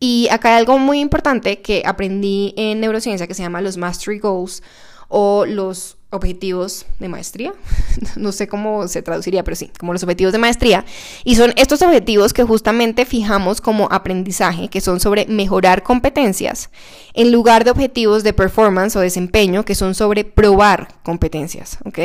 Y 0.00 0.28
acá 0.30 0.50
hay 0.50 0.58
algo 0.60 0.78
muy 0.78 1.00
importante 1.00 1.60
que 1.62 1.82
aprendí 1.86 2.52
en 2.56 2.80
neurociencia 2.80 3.26
que 3.26 3.34
se 3.34 3.42
llama 3.42 3.60
los 3.60 3.76
Mastery 3.76 4.18
Goals 4.18 4.62
o 5.08 5.46
los 5.46 5.96
objetivos 6.10 6.86
de 6.98 7.08
maestría. 7.08 7.52
no 8.16 8.32
sé 8.32 8.48
cómo 8.48 8.88
se 8.88 9.02
traduciría, 9.02 9.44
pero 9.44 9.56
sí, 9.56 9.70
como 9.78 9.92
los 9.92 10.02
objetivos 10.02 10.32
de 10.32 10.38
maestría. 10.38 10.84
Y 11.24 11.36
son 11.36 11.52
estos 11.56 11.82
objetivos 11.82 12.32
que 12.32 12.44
justamente 12.44 13.04
fijamos 13.04 13.60
como 13.60 13.88
aprendizaje, 13.90 14.68
que 14.68 14.80
son 14.80 15.00
sobre 15.00 15.26
mejorar 15.26 15.82
competencias, 15.82 16.70
en 17.14 17.32
lugar 17.32 17.64
de 17.64 17.70
objetivos 17.70 18.22
de 18.22 18.32
performance 18.32 18.96
o 18.96 19.00
desempeño, 19.00 19.64
que 19.64 19.74
son 19.74 19.94
sobre 19.94 20.24
probar 20.24 20.88
competencias, 21.02 21.78
¿ok? 21.84 21.98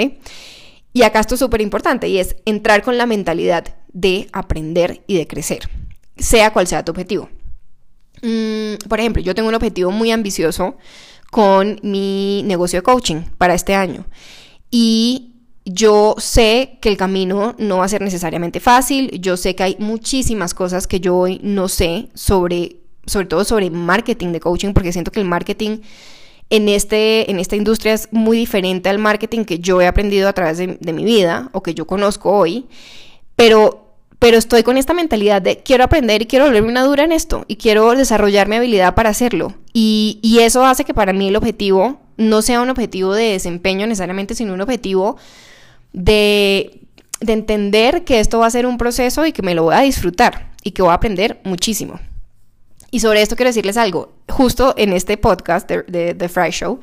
Y 0.93 1.03
acá 1.03 1.19
esto 1.19 1.35
es 1.35 1.39
súper 1.39 1.61
importante 1.61 2.07
y 2.07 2.17
es 2.17 2.35
entrar 2.45 2.81
con 2.81 2.97
la 2.97 3.05
mentalidad 3.05 3.75
de 3.93 4.27
aprender 4.31 5.03
y 5.07 5.17
de 5.17 5.27
crecer, 5.27 5.69
sea 6.17 6.51
cual 6.51 6.67
sea 6.67 6.83
tu 6.83 6.91
objetivo. 6.91 7.29
Mm, 8.21 8.87
por 8.87 8.99
ejemplo, 8.99 9.21
yo 9.21 9.35
tengo 9.35 9.49
un 9.49 9.55
objetivo 9.55 9.91
muy 9.91 10.11
ambicioso 10.11 10.77
con 11.31 11.79
mi 11.83 12.43
negocio 12.45 12.79
de 12.79 12.83
coaching 12.83 13.21
para 13.37 13.53
este 13.53 13.75
año 13.75 14.05
y 14.71 15.35
yo 15.65 16.15
sé 16.17 16.79
que 16.81 16.89
el 16.89 16.97
camino 16.97 17.55
no 17.59 17.77
va 17.77 17.85
a 17.85 17.89
ser 17.89 18.01
necesariamente 18.01 18.59
fácil, 18.59 19.11
yo 19.21 19.37
sé 19.37 19.55
que 19.55 19.63
hay 19.63 19.75
muchísimas 19.79 20.53
cosas 20.53 20.87
que 20.87 20.99
yo 20.99 21.15
hoy 21.15 21.39
no 21.43 21.67
sé 21.67 22.09
sobre, 22.15 22.77
sobre 23.05 23.27
todo 23.27 23.43
sobre 23.43 23.69
marketing 23.69 24.31
de 24.31 24.39
coaching, 24.39 24.73
porque 24.73 24.91
siento 24.91 25.11
que 25.11 25.19
el 25.19 25.27
marketing 25.27 25.79
en, 26.49 26.69
este, 26.69 27.29
en 27.29 27.39
esta 27.39 27.55
industria 27.55 27.93
es 27.93 28.09
muy 28.11 28.37
diferente 28.37 28.89
al 28.89 28.99
marketing 28.99 29.45
que 29.45 29.59
yo 29.59 29.81
he 29.81 29.87
aprendido 29.87 30.27
a 30.27 30.33
través 30.33 30.57
de, 30.57 30.93
mi 30.93 31.03
vida 31.03 31.49
o 31.53 31.61
que 31.61 31.73
yo 31.73 31.85
conozco 31.85 32.31
hoy, 32.31 32.65
pero 33.35 33.85
pero 34.19 34.37
estoy 34.37 34.63
con 34.63 34.77
esta 34.77 34.93
mentalidad 34.93 35.41
de 35.41 35.59
quiero 35.59 35.85
aprender 35.85 36.21
y 36.21 36.25
quiero 36.25 36.43
volverme 36.43 36.67
una 36.67 36.83
dura 36.83 37.05
en 37.05 37.13
esto 37.13 37.45
y 37.47 37.55
quiero 37.55 37.95
desarrollar 37.95 38.49
mi 38.49 38.57
habilidad 38.57 38.93
para 38.93 39.09
hacerlo. 39.09 39.53
Y, 39.71 40.19
y 40.21 40.39
eso 40.39 40.65
hace 40.65 40.83
que 40.83 40.93
para 40.93 41.13
mí 41.13 41.29
el 41.29 41.37
objetivo 41.37 42.01
no 42.17 42.41
sea 42.41 42.59
un 42.59 42.69
objetivo 42.69 43.13
de 43.13 43.31
desempeño 43.31 43.87
necesariamente, 43.87 44.35
sino 44.35 44.53
un 44.53 44.59
objetivo 44.59 45.15
de, 45.93 46.81
de 47.21 47.33
entender 47.33 48.03
que 48.03 48.19
esto 48.19 48.39
va 48.39 48.47
a 48.47 48.51
ser 48.51 48.65
un 48.65 48.77
proceso 48.77 49.25
y 49.25 49.31
que 49.31 49.41
me 49.41 49.55
lo 49.55 49.63
voy 49.63 49.75
a 49.75 49.81
disfrutar 49.81 50.51
y 50.63 50.71
que 50.71 50.81
voy 50.81 50.91
a 50.91 50.95
aprender 50.95 51.39
muchísimo. 51.45 52.01
Y 52.91 52.99
sobre 52.99 53.21
esto 53.21 53.35
quiero 53.35 53.49
decirles 53.49 53.77
algo. 53.77 54.13
Justo 54.29 54.73
en 54.77 54.93
este 54.93 55.17
podcast 55.17 55.69
de 55.69 56.13
The 56.13 56.29
Fry 56.29 56.51
Show, 56.51 56.79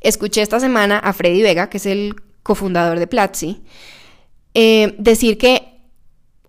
escuché 0.00 0.42
esta 0.42 0.60
semana 0.60 0.98
a 0.98 1.12
Freddy 1.12 1.42
Vega, 1.42 1.68
que 1.68 1.78
es 1.78 1.86
el 1.86 2.16
cofundador 2.42 2.98
de 2.98 3.06
Platzi, 3.06 3.62
eh, 4.54 4.94
decir 4.98 5.38
que 5.38 5.76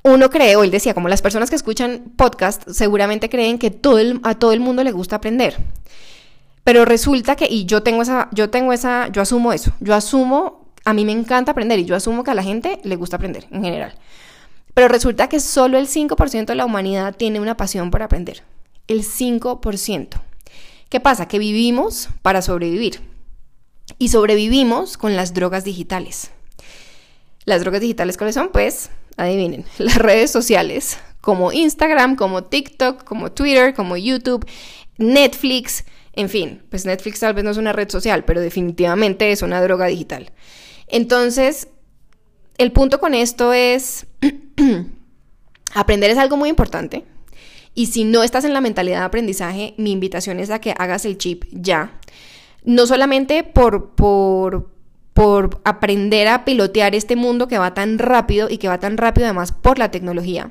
uno 0.04 0.30
cree, 0.30 0.56
o 0.56 0.64
él 0.64 0.72
decía, 0.72 0.94
como 0.94 1.10
las 1.10 1.22
personas 1.22 1.50
que 1.50 1.56
escuchan 1.56 2.14
podcast 2.16 2.70
seguramente 2.70 3.30
creen 3.30 3.58
que 3.58 3.68
a 4.24 4.36
todo 4.36 4.52
el 4.54 4.60
mundo 4.60 4.84
le 4.84 4.92
gusta 4.92 5.18
aprender. 5.18 5.58
Pero 6.64 6.86
resulta 6.86 7.36
que, 7.36 7.48
y 7.50 7.66
yo 7.66 7.82
tengo 7.82 8.02
esa, 8.02 8.30
yo 8.32 8.50
tengo 8.50 8.74
esa, 8.74 9.10
yo 9.10 9.22
asumo 9.22 9.54
eso, 9.54 9.72
yo 9.80 9.96
asumo, 9.96 10.68
a 10.86 10.94
mí 10.94 11.06
me 11.06 11.12
encanta 11.14 11.52
aprender 11.52 11.80
y 11.80 11.86
yo 11.86 11.96
asumo 11.96 12.24
que 12.24 12.32
a 12.32 12.36
la 12.36 12.44
gente 12.44 12.80
le 12.84 12.96
gusta 12.96 13.16
aprender 13.16 13.48
en 13.52 13.64
general. 13.64 13.94
Pero 14.74 14.88
resulta 14.88 15.28
que 15.28 15.40
solo 15.40 15.78
el 15.78 15.88
5% 15.88 16.46
de 16.46 16.56
la 16.56 16.66
humanidad 16.66 17.16
tiene 17.16 17.40
una 17.40 17.58
pasión 17.58 17.90
por 17.90 18.04
aprender. 18.04 18.44
El 18.88 19.04
5%. 19.04 20.08
¿Qué 20.90 21.00
pasa? 21.00 21.28
Que 21.28 21.40
vivimos 21.40 22.10
para 22.22 22.42
sobrevivir. 22.42 23.02
Y 24.00 24.10
sobrevivimos 24.10 24.98
con 24.98 25.16
las 25.16 25.34
drogas 25.34 25.64
digitales. 25.64 26.32
Las 27.46 27.62
drogas 27.62 27.82
digitales, 27.82 28.18
¿cuáles 28.18 28.36
son? 28.36 28.50
Pues, 28.50 28.90
adivinen, 29.18 29.66
las 29.78 29.96
redes 29.96 30.32
sociales, 30.32 30.98
como 31.22 31.52
Instagram, 31.52 32.16
como 32.16 32.44
TikTok, 32.44 33.04
como 33.04 33.32
Twitter, 33.32 33.74
como 33.74 33.98
YouTube, 33.98 34.46
Netflix, 34.98 35.84
en 36.14 36.30
fin, 36.30 36.64
pues 36.70 36.86
Netflix 36.86 37.20
tal 37.20 37.34
vez 37.36 37.44
no 37.44 37.52
es 37.52 37.58
una 37.58 37.74
red 37.74 37.90
social, 37.90 38.26
pero 38.26 38.42
definitivamente 38.42 39.32
es 39.32 39.44
una 39.44 39.62
droga 39.62 39.86
digital. 39.86 40.32
Entonces, 40.88 41.68
el 42.58 42.72
punto 42.72 43.00
con 43.00 43.14
esto 43.14 43.54
es, 43.54 44.08
aprender 45.76 46.10
es 46.10 46.18
algo 46.18 46.36
muy 46.36 46.50
importante. 46.50 47.06
Y 47.78 47.86
si 47.86 48.06
no 48.06 48.24
estás 48.24 48.44
en 48.44 48.54
la 48.54 48.60
mentalidad 48.60 49.02
de 49.02 49.06
aprendizaje, 49.06 49.76
mi 49.78 49.92
invitación 49.92 50.40
es 50.40 50.50
a 50.50 50.58
que 50.58 50.74
hagas 50.80 51.06
el 51.06 51.20
chip 51.20 51.44
ya. 51.52 51.92
No 52.64 52.88
solamente 52.88 53.44
por, 53.44 53.92
por, 53.92 54.72
por 55.14 55.62
aprender 55.64 56.28
a 56.28 56.44
pilotear 56.44 56.96
este 56.96 57.16
mundo 57.16 57.48
que 57.48 57.60
va 57.60 57.76
tan 57.76 58.00
rápido 58.00 58.50
y 58.50 58.58
que 58.58 58.68
va 58.68 58.80
tan 58.80 58.98
rápido 58.98 59.28
además 59.28 59.52
por 59.52 59.78
la 59.78 59.92
tecnología, 59.92 60.50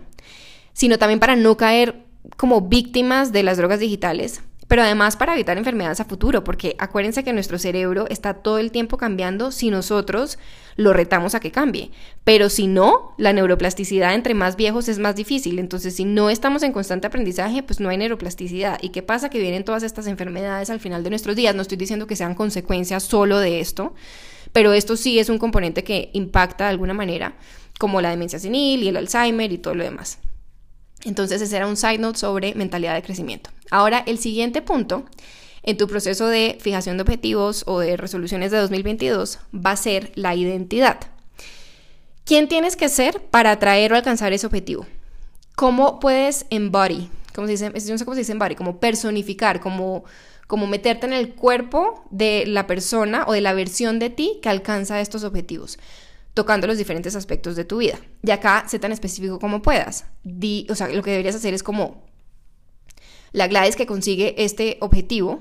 sino 0.73 0.99
también 0.99 1.19
para 1.19 1.35
no 1.35 1.57
caer 1.57 2.05
como 2.37 2.61
víctimas 2.61 3.33
de 3.33 3.43
las 3.43 3.57
drogas 3.57 3.81
digitales, 3.81 4.43
pero 4.69 4.83
además 4.83 5.17
para 5.17 5.35
evitar 5.35 5.59
enfermedades 5.59 6.01
a 6.01 6.05
futuro, 6.05 6.43
porque 6.43 6.75
acuérdense 6.79 7.23
que 7.23 7.33
nuestro 7.33 7.59
cerebro 7.59 8.07
está 8.09 8.35
todo 8.35 8.59
el 8.59 8.73
tiempo 8.73 8.97
cambiando 8.97 9.53
si 9.53 9.71
nosotros 9.71 10.39
lo 10.77 10.93
retamos 10.93 11.35
a 11.35 11.41
que 11.41 11.53
cambie. 11.53 11.91
Pero 12.25 12.49
si 12.49 12.67
no, 12.67 13.15
la 13.17 13.33
neuroplasticidad 13.33 14.15
entre 14.15 14.35
más 14.35 14.57
viejos 14.57 14.89
es 14.89 14.99
más 14.99 15.15
difícil. 15.15 15.59
Entonces, 15.59 15.95
si 15.95 16.05
no 16.05 16.31
estamos 16.31 16.63
en 16.63 16.73
constante 16.73 17.07
aprendizaje, 17.07 17.63
pues 17.63 17.81
no 17.81 17.89
hay 17.89 17.97
neuroplasticidad. 17.97 18.79
¿Y 18.83 18.91
qué 18.91 19.03
pasa? 19.03 19.31
Que 19.31 19.39
vienen 19.39 19.65
todas 19.65 19.83
estas 19.83 20.07
enfermedades 20.07 20.71
al 20.71 20.81
final 20.81 21.03
de 21.05 21.11
nuestros 21.11 21.37
días. 21.37 21.55
No 21.55 21.63
estoy 21.63 21.79
diciendo 21.79 22.07
que 22.07 22.17
sean 22.17 22.35
consecuencias 22.35 23.05
solo 23.05 23.39
de 23.39 23.61
esto, 23.61 23.95
pero 24.53 24.73
esto 24.73 24.97
sí 24.97 25.19
es 25.19 25.29
un 25.29 25.39
componente 25.39 25.85
que 25.85 26.11
impacta 26.13 26.65
de 26.65 26.71
alguna 26.71 26.95
manera, 26.95 27.35
como 27.79 28.01
la 28.01 28.11
demencia 28.11 28.39
senil 28.39 28.83
y 28.83 28.89
el 28.89 28.97
Alzheimer 28.97 29.53
y 29.53 29.59
todo 29.59 29.75
lo 29.75 29.85
demás. 29.85 30.19
Entonces 31.07 31.41
ese 31.41 31.57
era 31.57 31.67
un 31.67 31.77
side 31.77 31.99
note 31.99 32.19
sobre 32.19 32.55
mentalidad 32.55 32.95
de 32.95 33.03
crecimiento. 33.03 33.51
Ahora, 33.71 34.03
el 34.07 34.19
siguiente 34.19 34.61
punto 34.61 35.05
en 35.63 35.77
tu 35.77 35.87
proceso 35.87 36.27
de 36.27 36.59
fijación 36.61 36.97
de 36.97 37.03
objetivos 37.03 37.63
o 37.67 37.79
de 37.81 37.97
resoluciones 37.97 38.51
de 38.51 38.59
2022 38.59 39.39
va 39.55 39.73
a 39.73 39.77
ser 39.77 40.13
la 40.17 40.35
identidad. 40.35 40.99
¿Quién 42.25 42.49
tienes 42.49 42.77
que 42.77 42.89
ser 42.89 43.21
para 43.21 43.53
atraer 43.53 43.93
o 43.93 43.97
alcanzar 43.97 44.33
ese 44.33 44.47
objetivo? 44.47 44.87
¿Cómo 45.55 46.01
puedes 46.01 46.47
embody? 46.51 47.09
¿Cómo 47.35 47.47
se 47.47 47.53
dice? 47.53 47.67
Yo 47.67 47.93
no 47.93 47.99
sé 47.99 48.05
cómo 48.05 48.15
se 48.15 48.21
dice 48.21 48.33
embody, 48.33 48.57
como 48.57 48.79
personificar, 48.81 49.61
como, 49.61 50.05
como 50.49 50.67
meterte 50.67 51.07
en 51.07 51.13
el 51.13 51.35
cuerpo 51.35 52.05
de 52.11 52.45
la 52.47 52.67
persona 52.67 53.25
o 53.29 53.33
de 53.33 53.43
la 53.43 53.53
versión 53.53 54.01
de 54.01 54.11
ti 54.11 54.41
que 54.43 54.49
alcanza 54.49 55.01
estos 55.01 55.23
objetivos 55.23 55.79
tocando 56.37 56.67
los 56.67 56.77
diferentes 56.77 57.17
aspectos 57.17 57.57
de 57.57 57.65
tu 57.65 57.79
vida. 57.79 57.99
Y 58.23 58.31
acá, 58.31 58.67
sé 58.69 58.79
tan 58.79 58.93
específico 58.93 59.39
como 59.39 59.63
puedas. 59.63 60.05
Di, 60.23 60.67
o 60.69 60.75
sea, 60.75 60.87
lo 60.89 61.03
que 61.03 61.11
deberías 61.11 61.35
hacer 61.35 61.55
es 61.55 61.63
como 61.63 62.05
la 63.33 63.49
Gladys 63.49 63.75
que 63.75 63.87
consigue 63.87 64.35
este 64.37 64.77
objetivo 64.81 65.41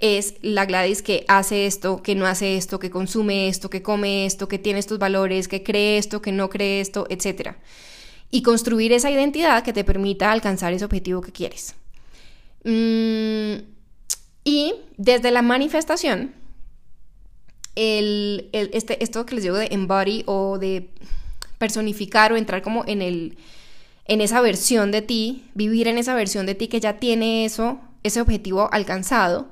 es 0.00 0.34
la 0.42 0.66
Gladys 0.66 1.00
que 1.00 1.24
hace 1.28 1.64
esto, 1.64 2.02
que 2.02 2.14
no 2.14 2.26
hace 2.26 2.58
esto, 2.58 2.78
que 2.78 2.90
consume 2.90 3.48
esto, 3.48 3.70
que 3.70 3.80
come 3.80 4.26
esto, 4.26 4.48
que 4.48 4.58
tiene 4.58 4.80
estos 4.80 4.98
valores, 4.98 5.48
que 5.48 5.62
cree 5.62 5.96
esto, 5.96 6.20
que 6.20 6.30
no 6.30 6.50
cree 6.50 6.82
esto, 6.82 7.06
etc. 7.08 7.54
Y 8.30 8.42
construir 8.42 8.92
esa 8.92 9.10
identidad 9.10 9.64
que 9.64 9.72
te 9.72 9.82
permita 9.82 10.30
alcanzar 10.30 10.74
ese 10.74 10.84
objetivo 10.84 11.22
que 11.22 11.32
quieres. 11.32 11.74
Mm, 12.64 13.64
y 14.44 14.74
desde 14.98 15.30
la 15.30 15.40
manifestación, 15.40 16.34
el, 17.78 18.50
este, 18.52 19.02
esto 19.04 19.24
que 19.24 19.36
les 19.36 19.44
digo 19.44 19.56
de 19.56 19.68
embody 19.70 20.24
o 20.26 20.58
de 20.58 20.88
personificar 21.58 22.32
o 22.32 22.36
entrar 22.36 22.60
como 22.60 22.84
en, 22.88 23.02
el, 23.02 23.38
en 24.06 24.20
esa 24.20 24.40
versión 24.40 24.90
de 24.90 25.00
ti, 25.00 25.44
vivir 25.54 25.86
en 25.86 25.96
esa 25.96 26.14
versión 26.14 26.44
de 26.44 26.56
ti 26.56 26.66
que 26.66 26.80
ya 26.80 26.98
tiene 26.98 27.44
eso, 27.44 27.78
ese 28.02 28.20
objetivo 28.20 28.68
alcanzado. 28.72 29.48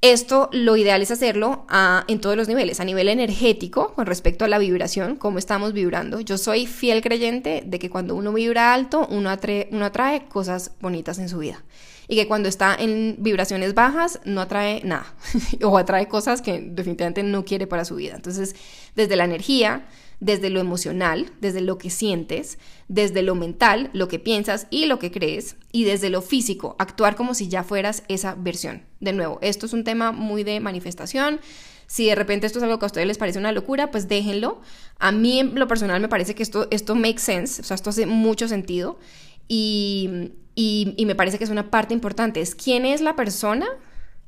Esto 0.00 0.48
lo 0.52 0.76
ideal 0.76 1.02
es 1.02 1.10
hacerlo 1.10 1.66
en 2.06 2.20
todos 2.20 2.36
los 2.36 2.48
niveles, 2.48 2.80
a 2.80 2.84
nivel 2.84 3.08
energético, 3.08 3.92
con 3.94 4.06
respecto 4.06 4.46
a 4.46 4.48
la 4.48 4.58
vibración, 4.58 5.16
cómo 5.16 5.38
estamos 5.38 5.74
vibrando. 5.74 6.20
Yo 6.20 6.38
soy 6.38 6.66
fiel 6.66 7.02
creyente 7.02 7.62
de 7.66 7.78
que 7.78 7.90
cuando 7.90 8.14
uno 8.14 8.32
vibra 8.32 8.72
alto, 8.72 9.06
uno 9.10 9.28
atrae 9.30 10.28
cosas 10.28 10.70
bonitas 10.80 11.18
en 11.18 11.28
su 11.28 11.38
vida 11.38 11.62
y 12.08 12.16
que 12.16 12.26
cuando 12.26 12.48
está 12.48 12.74
en 12.74 13.16
vibraciones 13.18 13.74
bajas 13.74 14.20
no 14.24 14.40
atrae 14.40 14.80
nada 14.82 15.14
o 15.62 15.76
atrae 15.78 16.08
cosas 16.08 16.42
que 16.42 16.60
definitivamente 16.60 17.22
no 17.22 17.44
quiere 17.44 17.66
para 17.66 17.84
su 17.84 17.96
vida. 17.96 18.16
Entonces, 18.16 18.56
desde 18.96 19.14
la 19.14 19.24
energía, 19.24 19.86
desde 20.20 20.50
lo 20.50 20.58
emocional, 20.58 21.30
desde 21.40 21.60
lo 21.60 21.78
que 21.78 21.90
sientes, 21.90 22.58
desde 22.88 23.22
lo 23.22 23.34
mental, 23.34 23.90
lo 23.92 24.08
que 24.08 24.18
piensas 24.18 24.66
y 24.70 24.86
lo 24.86 24.98
que 24.98 25.12
crees, 25.12 25.56
y 25.70 25.84
desde 25.84 26.10
lo 26.10 26.22
físico, 26.22 26.74
actuar 26.78 27.14
como 27.14 27.34
si 27.34 27.48
ya 27.48 27.62
fueras 27.62 28.02
esa 28.08 28.34
versión. 28.34 28.82
De 29.00 29.12
nuevo, 29.12 29.38
esto 29.42 29.66
es 29.66 29.72
un 29.72 29.84
tema 29.84 30.10
muy 30.10 30.42
de 30.42 30.58
manifestación. 30.60 31.40
Si 31.86 32.06
de 32.06 32.14
repente 32.14 32.46
esto 32.46 32.58
es 32.58 32.62
algo 32.62 32.78
que 32.78 32.84
a 32.84 32.88
ustedes 32.88 33.06
les 33.06 33.18
parece 33.18 33.38
una 33.38 33.52
locura, 33.52 33.90
pues 33.90 34.08
déjenlo. 34.08 34.60
A 34.98 35.12
mí 35.12 35.40
en 35.40 35.54
lo 35.54 35.68
personal 35.68 36.00
me 36.00 36.08
parece 36.08 36.34
que 36.34 36.42
esto, 36.42 36.66
esto 36.70 36.94
makes 36.94 37.20
sense, 37.20 37.62
o 37.62 37.64
sea, 37.64 37.74
esto 37.76 37.90
hace 37.90 38.06
mucho 38.06 38.48
sentido. 38.48 38.98
Y, 39.46 40.32
y, 40.60 41.04
me 41.06 41.14
parece 41.14 41.38
que 41.38 41.44
es 41.44 41.50
una 41.50 41.70
parte 41.70 41.94
importante, 41.94 42.40
es 42.40 42.56
quién 42.56 42.84
es 42.84 43.00
la 43.00 43.14
persona. 43.14 43.68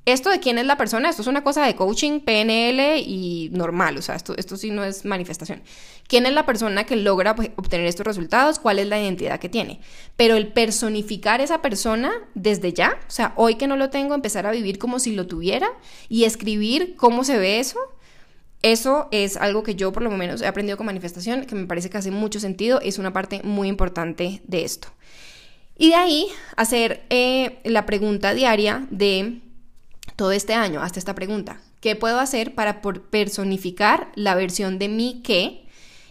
Esto 0.06 0.30
de 0.30 0.38
quién 0.38 0.58
es 0.58 0.64
la 0.64 0.76
persona, 0.76 1.10
esto 1.10 1.22
es 1.22 1.28
una 1.28 1.42
cosa 1.42 1.66
de 1.66 1.74
coaching, 1.74 2.20
PNL 2.20 2.98
y 3.04 3.50
normal, 3.52 3.98
o 3.98 4.02
sea, 4.02 4.14
esto, 4.14 4.34
esto 4.36 4.56
sí 4.56 4.70
no 4.70 4.84
es 4.84 5.04
manifestación. 5.04 5.60
¿Quién 6.06 6.26
es 6.26 6.32
la 6.32 6.46
persona 6.46 6.84
que 6.84 6.94
logra 6.94 7.34
pues, 7.34 7.50
obtener 7.56 7.86
estos 7.86 8.06
resultados? 8.06 8.60
¿Cuál 8.60 8.78
es 8.78 8.86
la 8.86 9.00
identidad 9.00 9.40
que 9.40 9.48
tiene? 9.48 9.80
Pero 10.16 10.36
el 10.36 10.52
personificar 10.52 11.40
esa 11.40 11.62
persona 11.62 12.12
desde 12.36 12.72
ya, 12.72 13.00
o 13.08 13.10
sea, 13.10 13.32
hoy 13.34 13.56
que 13.56 13.66
no 13.66 13.76
lo 13.76 13.90
tengo, 13.90 14.14
empezar 14.14 14.46
a 14.46 14.52
vivir 14.52 14.78
como 14.78 15.00
si 15.00 15.12
lo 15.16 15.26
tuviera 15.26 15.68
y 16.08 16.24
escribir 16.24 16.94
cómo 16.96 17.24
se 17.24 17.38
ve 17.38 17.58
eso, 17.58 17.80
eso 18.62 19.08
es 19.10 19.36
algo 19.36 19.64
que 19.64 19.74
yo 19.74 19.92
por 19.92 20.04
lo 20.04 20.10
menos 20.10 20.42
he 20.42 20.46
aprendido 20.46 20.76
con 20.76 20.86
manifestación, 20.86 21.44
que 21.44 21.56
me 21.56 21.66
parece 21.66 21.90
que 21.90 21.98
hace 21.98 22.12
mucho 22.12 22.38
sentido, 22.38 22.80
es 22.80 22.98
una 22.98 23.12
parte 23.12 23.40
muy 23.42 23.66
importante 23.66 24.42
de 24.44 24.64
esto. 24.64 24.88
Y 25.80 25.88
de 25.88 25.94
ahí 25.94 26.28
hacer 26.56 27.06
eh, 27.08 27.58
la 27.64 27.86
pregunta 27.86 28.34
diaria 28.34 28.86
de 28.90 29.40
todo 30.14 30.30
este 30.30 30.52
año, 30.52 30.82
hasta 30.82 30.98
esta 30.98 31.14
pregunta. 31.14 31.58
¿Qué 31.80 31.96
puedo 31.96 32.20
hacer 32.20 32.54
para 32.54 32.82
personificar 32.82 34.12
la 34.14 34.34
versión 34.34 34.78
de 34.78 34.88
mí 34.88 35.22
que 35.24 35.64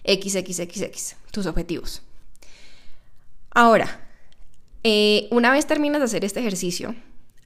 XXXX, 0.06 1.18
tus 1.30 1.46
objetivos? 1.46 2.02
Ahora, 3.52 4.08
eh, 4.84 5.28
una 5.30 5.52
vez 5.52 5.68
terminas 5.68 6.00
de 6.00 6.06
hacer 6.06 6.26
este 6.26 6.40
ejercicio, 6.40 6.96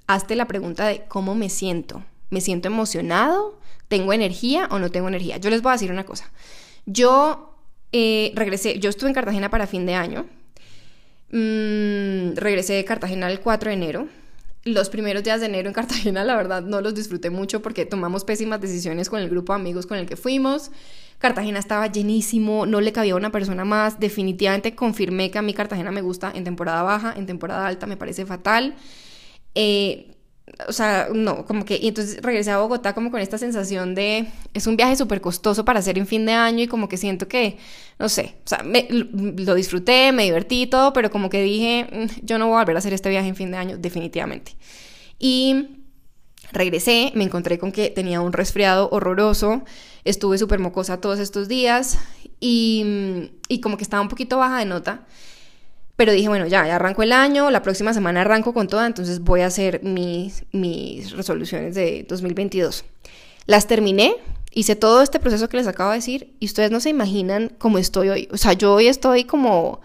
hazte 0.08 0.38
la 0.38 0.48
pregunta 0.48 0.88
de 0.88 1.04
cómo 1.10 1.36
me 1.36 1.50
siento. 1.50 2.06
¿Me 2.30 2.40
siento 2.40 2.70
emocionado? 2.70 3.60
¿Tengo 3.90 4.14
energía 4.14 4.70
o 4.72 4.80
no 4.80 4.92
tengo 4.92 5.10
energía? 5.10 5.40
Yo 5.40 5.50
les 5.50 5.62
voy 5.62 5.72
a 5.72 5.74
decir 5.74 5.92
una 5.92 6.06
cosa. 6.06 6.32
Yo 6.86 7.58
eh, 7.92 8.32
regresé, 8.34 8.80
yo 8.80 8.90
estuve 8.90 9.10
en 9.10 9.14
Cartagena 9.14 9.50
para 9.50 9.68
fin 9.68 9.86
de 9.86 9.96
año 9.96 10.26
Mm, 11.34 12.36
regresé 12.36 12.74
de 12.74 12.86
Cartagena 12.86 13.30
el 13.30 13.40
4 13.40 13.70
de 13.70 13.76
enero. 13.76 14.08
Los 14.66 14.90
primeros 14.90 15.24
días 15.24 15.40
de 15.40 15.48
enero 15.48 15.68
en 15.68 15.74
Cartagena, 15.74 16.24
la 16.24 16.36
verdad, 16.36 16.62
no 16.62 16.80
los 16.80 16.94
disfruté 16.94 17.32
mucho 17.32 17.62
porque 17.64 17.86
tomamos 17.86 18.24
pésimas 18.24 18.62
decisiones 18.62 19.10
con 19.10 19.20
el 19.20 19.30
grupo 19.30 19.52
de 19.52 19.60
amigos 19.60 19.88
con 19.88 19.98
el 19.98 20.06
que 20.06 20.16
fuimos. 20.16 20.70
Cartagena 21.18 21.58
estaba 21.58 21.88
llenísimo, 21.88 22.68
no 22.68 22.82
le 22.82 22.92
cabía 22.92 23.16
una 23.16 23.32
persona 23.32 23.66
más. 23.66 24.00
Definitivamente 24.00 24.76
confirmé 24.76 25.32
que 25.32 25.40
a 25.40 25.42
mí 25.42 25.56
Cartagena 25.56 25.92
me 25.92 26.02
gusta 26.02 26.32
en 26.36 26.44
temporada 26.44 26.84
baja, 26.84 27.14
en 27.18 27.26
temporada 27.26 27.66
alta 27.66 27.88
me 27.88 27.98
parece 27.98 28.28
fatal. 28.28 28.76
Eh, 29.56 30.13
o 30.68 30.74
sea, 30.74 31.10
no, 31.14 31.46
como 31.46 31.66
que, 31.66 31.78
y 31.82 31.88
entonces 31.88 32.22
regresé 32.22 32.52
a 32.52 32.60
Bogotá 32.60 32.94
como 32.94 33.12
con 33.12 33.20
esta 33.20 33.38
sensación 33.38 33.96
de, 33.96 34.28
es 34.54 34.68
un 34.68 34.78
viaje 34.78 34.96
súper 34.96 35.22
costoso 35.22 35.66
para 35.66 35.80
hacer 35.80 35.98
en 35.98 36.08
fin 36.08 36.26
de 36.26 36.34
año 36.34 36.64
y 36.64 36.68
como 36.68 36.88
que 36.90 36.98
siento 36.98 37.28
que, 37.28 37.58
no 38.00 38.10
sé, 38.10 38.36
o 38.46 38.48
sea, 38.48 38.64
me, 38.64 38.88
lo 38.90 39.56
disfruté, 39.56 40.12
me 40.12 40.24
divertí 40.24 40.64
y 40.64 40.68
todo, 40.68 40.94
pero 40.94 41.10
como 41.10 41.30
que 41.30 41.42
dije, 41.42 41.88
mm, 41.92 42.26
yo 42.26 42.38
no 42.38 42.48
voy 42.48 42.56
a 42.56 42.60
volver 42.60 42.76
a 42.76 42.80
hacer 42.80 42.94
este 42.94 43.10
viaje 43.10 43.28
en 43.28 43.36
fin 43.36 43.52
de 43.52 43.58
año, 43.58 43.78
definitivamente. 43.78 44.56
Y 45.20 45.80
regresé, 46.52 47.12
me 47.16 47.24
encontré 47.24 47.58
con 47.58 47.72
que 47.72 47.90
tenía 47.90 48.22
un 48.22 48.34
resfriado 48.34 48.90
horroroso, 48.92 49.64
estuve 50.04 50.38
súper 50.38 50.60
mocosa 50.60 51.02
todos 51.02 51.20
estos 51.20 51.48
días 51.48 51.98
y, 52.40 53.32
y 53.48 53.60
como 53.62 53.78
que 53.78 53.84
estaba 53.84 54.02
un 54.02 54.10
poquito 54.10 54.38
baja 54.38 54.60
de 54.60 54.66
nota. 54.66 55.06
Pero 55.96 56.12
dije, 56.12 56.28
bueno, 56.28 56.48
ya, 56.48 56.62
arranco 56.76 57.04
el 57.04 57.14
año, 57.14 57.52
la 57.52 57.62
próxima 57.62 57.94
semana 57.94 58.22
arranco 58.22 58.54
con 58.54 58.68
toda, 58.68 58.88
entonces 58.88 59.20
voy 59.20 59.42
a 59.42 59.48
hacer 59.48 59.84
mis, 59.84 60.44
mis 60.52 61.12
resoluciones 61.12 61.76
de 61.76 62.06
2022. 62.10 62.84
Las 63.46 63.68
terminé, 63.68 64.16
hice 64.52 64.76
todo 64.76 65.02
este 65.02 65.20
proceso 65.20 65.50
que 65.50 65.58
les 65.58 65.68
acabo 65.68 65.92
de 65.92 65.98
decir 65.98 66.36
y 66.40 66.46
ustedes 66.46 66.72
no 66.72 66.80
se 66.80 66.90
imaginan 66.90 67.52
cómo 67.58 67.78
estoy 67.78 68.10
hoy. 68.10 68.28
O 68.32 68.38
sea, 68.38 68.54
yo 68.54 68.74
hoy 68.74 68.88
estoy 68.88 69.26
como, 69.26 69.82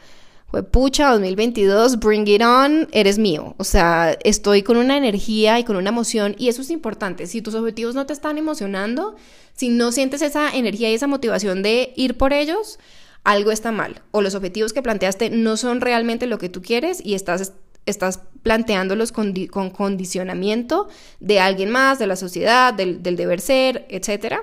pucha, 0.71 1.11
2022, 1.11 1.99
bring 1.99 2.27
it 2.27 2.43
on, 2.43 2.89
eres 2.93 3.19
mío. 3.19 3.55
O 3.59 3.65
sea, 3.65 4.17
estoy 4.25 4.63
con 4.63 4.77
una 4.77 4.97
energía 4.97 5.59
y 5.59 5.65
con 5.65 5.77
una 5.77 5.91
emoción 5.91 6.35
y 6.39 6.49
eso 6.49 6.63
es 6.63 6.71
importante. 6.71 7.27
Si 7.27 7.43
tus 7.43 7.55
objetivos 7.55 7.95
no 7.95 8.07
te 8.07 8.13
están 8.13 8.39
emocionando, 8.39 9.17
si 9.55 9.69
no 9.69 9.93
sientes 9.93 10.23
esa 10.23 10.51
energía 10.51 10.91
y 10.91 10.95
esa 10.95 11.07
motivación 11.07 11.63
de 11.63 11.93
ir 11.97 12.17
por 12.17 12.33
ellos, 12.33 12.79
algo 13.25 13.51
está 13.51 13.73
mal 13.73 14.03
o 14.11 14.23
los 14.23 14.35
objetivos 14.35 14.73
que 14.73 14.83
planteaste 14.83 15.31
no 15.31 15.57
son 15.57 15.81
realmente 15.81 16.27
lo 16.27 16.39
que 16.39 16.49
tú 16.49 16.63
quieres 16.63 17.05
y 17.05 17.15
estás, 17.15 17.53
estás 17.87 18.21
planteándolos 18.43 19.13
con, 19.13 19.35
con 19.47 19.71
condicionamiento 19.71 20.89
de 21.21 21.41
alguien 21.41 21.71
más, 21.71 21.99
de 21.99 22.07
la 22.07 22.17
sociedad, 22.17 22.73
del, 22.73 23.03
deber 23.03 23.41
ser, 23.41 23.87
etc. 23.91 24.37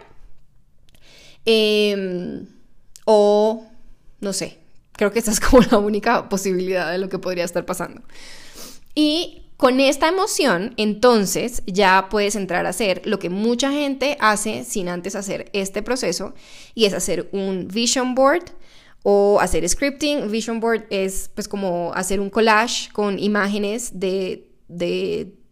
Em, 1.45 2.47
o, 3.05 3.65
no 4.19 4.33
sé, 4.33 4.59
creo 4.91 5.11
que 5.11 5.19
esta 5.19 5.31
es 5.31 5.39
como 5.49 5.63
la 5.63 5.77
única 5.77 6.29
posibilidad 6.29 6.91
de 6.91 6.97
lo 6.97 7.09
que 7.09 7.19
podría 7.19 7.45
estar 7.45 7.65
pasando. 7.65 8.01
Y 8.93 9.43
con 9.57 9.79
esta 9.79 10.09
emoción, 10.09 10.73
entonces 10.75 11.63
ya 11.65 12.07
puedes 12.09 12.35
entrar 12.35 12.65
a 12.65 12.69
hacer 12.69 13.01
lo 13.05 13.19
que 13.19 13.29
mucha 13.29 13.71
gente 13.71 14.17
hace 14.19 14.65
sin 14.65 14.89
antes 14.89 15.15
hacer 15.15 15.49
este 15.53 15.81
proceso, 15.81 16.33
y 16.73 16.85
es 16.85 16.93
hacer 16.93 17.29
un 17.31 17.67
vision 17.67 18.15
board 18.15 18.43
o 19.07 19.39
hacer 19.39 19.69
scripting. 19.69 20.31
Vision 20.31 20.59
board 20.59 20.85
es 20.89 21.29
pues 21.35 21.47
como 21.47 21.91
hacer 21.93 22.19
un 22.19 22.31
collage 22.31 22.91
con 22.91 23.19
imágenes 23.19 23.99
de, 23.99 24.49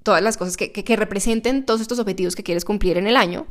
todas 0.01 0.23
las 0.23 0.37
cosas 0.37 0.57
que, 0.57 0.71
que 0.71 0.95
representen 0.95 1.63
todos 1.63 1.79
estos 1.79 1.99
objetivos 1.99 2.35
que 2.35 2.41
quieres 2.41 2.65
cumplir 2.65 2.97
en 2.97 3.05
el 3.05 3.15
año. 3.15 3.45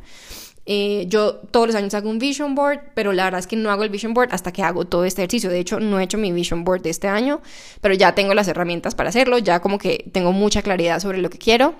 Eh, 0.65 1.05
yo 1.07 1.35
todos 1.51 1.67
los 1.67 1.75
años 1.77 1.93
hago 1.93 2.09
un 2.09 2.19
vision 2.19 2.53
board, 2.53 2.91
pero 2.93 3.13
la 3.13 3.23
verdad 3.23 3.39
es 3.39 3.47
que 3.47 3.55
no 3.55 3.71
hago 3.71 3.83
el 3.83 3.89
vision 3.89 4.13
board 4.13 4.29
hasta 4.33 4.51
que 4.51 4.61
hago 4.61 4.83
todo 4.83 5.05
este 5.05 5.21
ejercicio. 5.21 5.49
De 5.49 5.59
hecho, 5.59 5.79
no 5.79 6.01
he 6.01 6.03
hecho 6.03 6.17
mi 6.17 6.33
vision 6.33 6.65
board 6.65 6.81
de 6.81 6.89
este 6.89 7.07
año, 7.07 7.41
pero 7.79 7.93
ya 7.93 8.13
tengo 8.13 8.33
las 8.33 8.49
herramientas 8.49 8.95
para 8.95 9.07
hacerlo, 9.07 9.37
ya 9.37 9.61
como 9.61 9.77
que 9.77 10.09
tengo 10.11 10.33
mucha 10.33 10.61
claridad 10.61 10.99
sobre 10.99 11.19
lo 11.19 11.29
que 11.29 11.37
quiero 11.37 11.75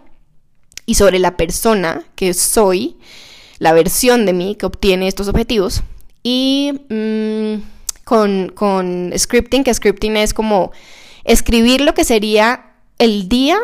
y 0.86 0.96
sobre 0.96 1.20
la 1.20 1.36
persona 1.36 2.06
que 2.16 2.34
soy, 2.34 2.98
la 3.60 3.74
versión 3.74 4.26
de 4.26 4.32
mí 4.32 4.56
que 4.56 4.66
obtiene 4.66 5.10
estos 5.10 5.28
objetivos. 5.28 5.84
Y 6.24 6.72
mm, 6.90 7.73
con, 8.04 9.14
scripting, 9.18 9.64
que 9.64 9.74
scripting 9.74 10.18
es 10.18 10.34
como 10.34 10.72
escribir 11.24 11.82
lo 11.82 11.94
que 11.94 12.04
sería 12.04 12.74
el 12.98 13.30
día 13.30 13.58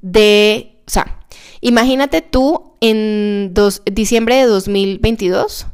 de, 0.00 0.82
o 0.86 0.90
sea, 0.90 1.20
Imagínate 1.60 2.22
tú 2.22 2.74
en 2.80 3.52
diciembre 3.92 4.36
de 4.36 4.44
2022 4.44 5.66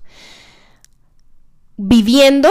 viviendo, 1.77 2.49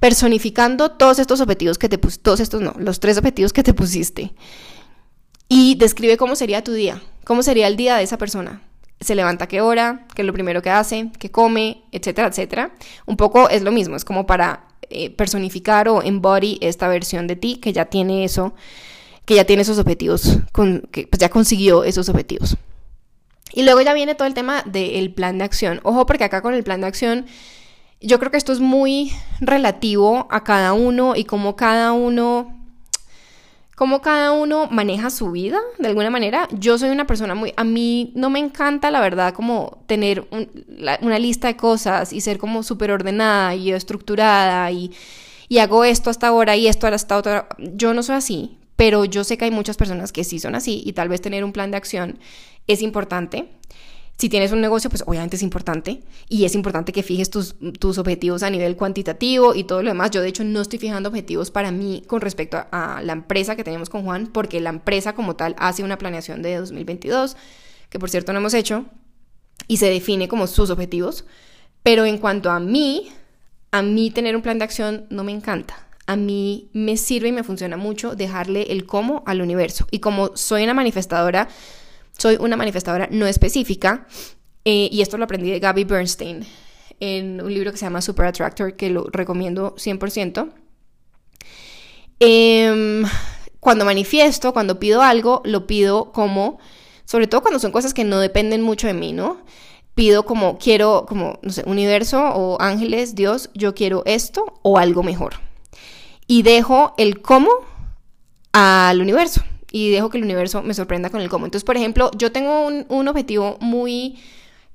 personificando 0.00 0.92
todos 0.92 1.18
estos 1.18 1.40
objetivos 1.40 1.78
que 1.78 1.88
te 1.88 1.98
pusiste, 1.98 2.22
todos 2.22 2.40
estos 2.40 2.62
no, 2.62 2.74
los 2.78 3.00
tres 3.00 3.18
objetivos 3.18 3.52
que 3.52 3.62
te 3.62 3.74
pusiste. 3.74 4.32
Y 5.48 5.74
describe 5.74 6.16
cómo 6.16 6.36
sería 6.36 6.62
tu 6.62 6.72
día, 6.72 7.02
cómo 7.24 7.42
sería 7.42 7.66
el 7.66 7.76
día 7.76 7.96
de 7.96 8.04
esa 8.04 8.18
persona. 8.18 8.62
Se 9.00 9.14
levanta 9.14 9.48
qué 9.48 9.60
hora, 9.60 10.06
qué 10.14 10.22
es 10.22 10.26
lo 10.26 10.32
primero 10.32 10.62
que 10.62 10.70
hace, 10.70 11.10
qué 11.18 11.30
come, 11.30 11.82
etcétera, 11.92 12.28
etcétera. 12.28 12.74
Un 13.06 13.16
poco 13.16 13.48
es 13.48 13.62
lo 13.62 13.72
mismo, 13.72 13.96
es 13.96 14.04
como 14.04 14.26
para 14.26 14.67
eh, 14.90 15.10
personificar 15.10 15.88
o 15.88 16.02
embody 16.02 16.58
esta 16.60 16.88
versión 16.88 17.26
de 17.26 17.36
ti 17.36 17.56
que 17.56 17.72
ya 17.72 17.86
tiene 17.86 18.24
eso, 18.24 18.54
que 19.24 19.34
ya 19.34 19.44
tiene 19.44 19.62
esos 19.62 19.78
objetivos, 19.78 20.38
que 20.90 21.06
pues 21.06 21.20
ya 21.20 21.28
consiguió 21.28 21.84
esos 21.84 22.08
objetivos. 22.08 22.56
Y 23.52 23.62
luego 23.62 23.80
ya 23.80 23.94
viene 23.94 24.14
todo 24.14 24.28
el 24.28 24.34
tema 24.34 24.62
del 24.62 25.12
plan 25.12 25.38
de 25.38 25.44
acción. 25.44 25.80
Ojo, 25.82 26.06
porque 26.06 26.24
acá 26.24 26.42
con 26.42 26.54
el 26.54 26.64
plan 26.64 26.80
de 26.80 26.86
acción, 26.86 27.26
yo 28.00 28.18
creo 28.18 28.30
que 28.30 28.36
esto 28.36 28.52
es 28.52 28.60
muy 28.60 29.12
relativo 29.40 30.26
a 30.30 30.44
cada 30.44 30.72
uno 30.72 31.16
y 31.16 31.24
cómo 31.24 31.56
cada 31.56 31.92
uno 31.92 32.57
cómo 33.78 34.02
cada 34.02 34.32
uno 34.32 34.66
maneja 34.66 35.08
su 35.08 35.30
vida 35.30 35.60
de 35.78 35.86
alguna 35.86 36.10
manera. 36.10 36.48
Yo 36.50 36.78
soy 36.78 36.90
una 36.90 37.06
persona 37.06 37.36
muy, 37.36 37.54
a 37.56 37.62
mí 37.62 38.10
no 38.16 38.28
me 38.28 38.40
encanta 38.40 38.90
la 38.90 39.00
verdad 39.00 39.32
como 39.32 39.84
tener 39.86 40.26
una 41.00 41.18
lista 41.20 41.46
de 41.46 41.56
cosas 41.56 42.12
y 42.12 42.20
ser 42.20 42.38
como 42.38 42.64
súper 42.64 42.90
ordenada 42.90 43.54
y 43.54 43.70
estructurada 43.70 44.68
y, 44.72 44.90
y, 45.48 45.58
hago 45.58 45.84
esto 45.84 46.10
hasta 46.10 46.26
ahora 46.26 46.56
y 46.56 46.66
esto 46.66 46.88
hasta 46.88 47.16
otra. 47.16 47.48
Yo 47.56 47.94
no 47.94 48.02
soy 48.02 48.16
así, 48.16 48.58
pero 48.74 49.04
yo 49.04 49.22
sé 49.22 49.38
que 49.38 49.44
hay 49.44 49.52
muchas 49.52 49.76
personas 49.76 50.10
que 50.10 50.24
sí 50.24 50.40
son 50.40 50.56
así 50.56 50.82
y 50.84 50.92
tal 50.94 51.08
vez 51.08 51.20
tener 51.20 51.44
un 51.44 51.52
plan 51.52 51.70
de 51.70 51.76
acción 51.76 52.18
es 52.66 52.82
importante. 52.82 53.48
Si 54.18 54.28
tienes 54.28 54.50
un 54.50 54.60
negocio, 54.60 54.90
pues 54.90 55.04
obviamente 55.06 55.36
es 55.36 55.44
importante 55.44 56.02
y 56.28 56.44
es 56.44 56.56
importante 56.56 56.90
que 56.90 57.04
fijes 57.04 57.30
tus, 57.30 57.54
objetivos 57.98 58.42
a 58.42 58.50
nivel 58.50 58.74
cuantitativo 58.74 59.54
y 59.54 59.62
todo 59.62 59.80
lo 59.80 59.90
demás. 59.90 60.10
Yo 60.10 60.20
de 60.20 60.28
hecho 60.28 60.42
no 60.42 60.60
estoy 60.60 60.80
fijando 60.80 61.08
objetivos 61.08 61.52
para 61.52 61.70
mí 61.70 62.02
con 62.04 62.20
respecto 62.20 62.66
a, 62.72 63.00
la 63.04 63.12
empresa 63.12 63.54
que 63.54 63.62
tenemos 63.62 63.88
con 63.88 64.02
Juan 64.02 64.26
porque 64.26 64.60
la 64.60 64.70
empresa 64.70 65.14
como 65.14 65.36
tal 65.36 65.54
hace 65.56 65.84
una 65.84 65.98
planeación 65.98 66.42
de 66.42 66.56
2022, 66.56 67.36
que 67.90 68.00
por 68.00 68.10
cierto 68.10 68.32
no 68.32 68.40
hemos 68.40 68.54
hecho, 68.54 68.86
y 69.68 69.76
se 69.76 69.88
define 69.88 70.26
como 70.26 70.48
sus 70.48 70.70
objetivos. 70.70 71.24
Pero 71.84 72.04
en 72.04 72.18
cuanto 72.18 72.50
a 72.50 72.58
mí, 72.58 73.10
a 73.70 73.82
mí 73.82 74.10
tener 74.10 74.34
un 74.34 74.42
plan 74.42 74.58
de 74.58 74.64
acción 74.64 75.06
no 75.10 75.22
me 75.22 75.30
encanta. 75.30 75.86
A 76.06 76.16
mí 76.16 76.70
me 76.72 76.96
sirve 76.96 77.28
y 77.28 77.32
me 77.32 77.44
funciona 77.44 77.76
mucho 77.76 78.16
dejarle 78.16 78.72
el 78.72 78.84
cómo 78.84 79.22
al 79.26 79.42
universo. 79.42 79.86
Y 79.92 80.00
como 80.00 80.36
soy 80.36 80.64
una 80.64 80.74
manifestadora 80.74 81.48
soy 82.18 82.36
una 82.40 82.56
manifestadora 82.56 83.08
no 83.10 83.26
específica 83.26 84.06
eh, 84.64 84.88
y 84.92 85.00
esto 85.00 85.16
lo 85.16 85.24
aprendí 85.24 85.50
de 85.50 85.60
Gabby 85.60 85.84
Bernstein 85.84 86.44
en 87.00 87.40
un 87.40 87.54
libro 87.54 87.70
que 87.70 87.78
se 87.78 87.86
llama 87.86 88.02
Super 88.02 88.26
Attractor 88.26 88.74
que 88.74 88.90
lo 88.90 89.06
recomiendo 89.10 89.74
100%. 89.76 90.50
Em, 92.18 93.04
cuando 93.60 93.84
manifiesto, 93.84 94.52
cuando 94.52 94.80
pido 94.80 95.00
algo, 95.02 95.40
lo 95.44 95.68
pido 95.68 96.12
como, 96.12 96.58
sobre 97.04 97.28
todo 97.28 97.42
cuando 97.42 97.60
son 97.60 97.70
cosas 97.70 97.94
que 97.94 98.02
no 98.02 98.18
dependen 98.18 98.62
mucho 98.62 98.88
de 98.88 98.94
mí, 98.94 99.12
¿no? 99.12 99.38
Pido 99.94 100.24
como, 100.24 100.58
quiero, 100.58 101.06
como, 101.08 101.38
no 101.42 101.52
sé, 101.52 101.62
universo 101.66 102.20
o 102.20 102.60
ángeles, 102.60 103.14
Dios, 103.14 103.50
yo 103.54 103.74
quiero 103.74 104.02
esto 104.06 104.60
o 104.62 104.78
algo 104.78 105.04
mejor. 105.04 105.34
Y 106.26 106.42
dejo 106.42 106.94
el 106.98 107.22
cómo 107.22 107.50
al 108.52 109.00
universo 109.00 109.42
y 109.70 109.90
dejo 109.90 110.10
que 110.10 110.18
el 110.18 110.24
universo 110.24 110.62
me 110.62 110.74
sorprenda 110.74 111.10
con 111.10 111.20
el 111.20 111.28
cómo. 111.28 111.44
Entonces, 111.44 111.64
por 111.64 111.76
ejemplo, 111.76 112.10
yo 112.16 112.32
tengo 112.32 112.66
un, 112.66 113.08
objetivo 113.08 113.58
muy 113.60 114.18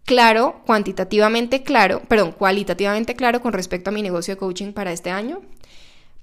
claro, 0.06 0.62
cuantitativamente 0.66 1.64
claro, 1.64 2.02
perdón, 2.08 2.32
cualitativamente 2.32 3.16
claro 3.16 3.42
con 3.42 3.54
respecto 3.54 3.90
a 3.90 3.94
mi 3.94 4.02
negocio 4.02 4.36
de 4.36 4.40
coaching 4.40 4.74
para 4.74 4.92
este 4.92 5.10
año, 5.10 5.42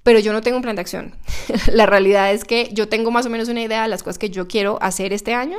pero 0.03 0.19
yo 0.19 0.33
no 0.33 0.41
tengo 0.41 0.57
un 0.57 0.63
plan 0.63 0.75
de 0.75 0.81
acción. 0.81 1.15
la 1.73 1.85
realidad 1.85 2.31
es 2.31 2.45
que 2.45 2.69
yo 2.73 2.87
tengo 2.87 3.11
más 3.11 3.25
o 3.25 3.29
menos 3.29 3.49
una 3.49 3.61
idea 3.61 3.83
de 3.83 3.89
las 3.89 4.03
cosas 4.03 4.17
que 4.17 4.29
yo 4.29 4.47
quiero 4.47 4.77
hacer 4.81 5.13
este 5.13 5.33
año. 5.33 5.57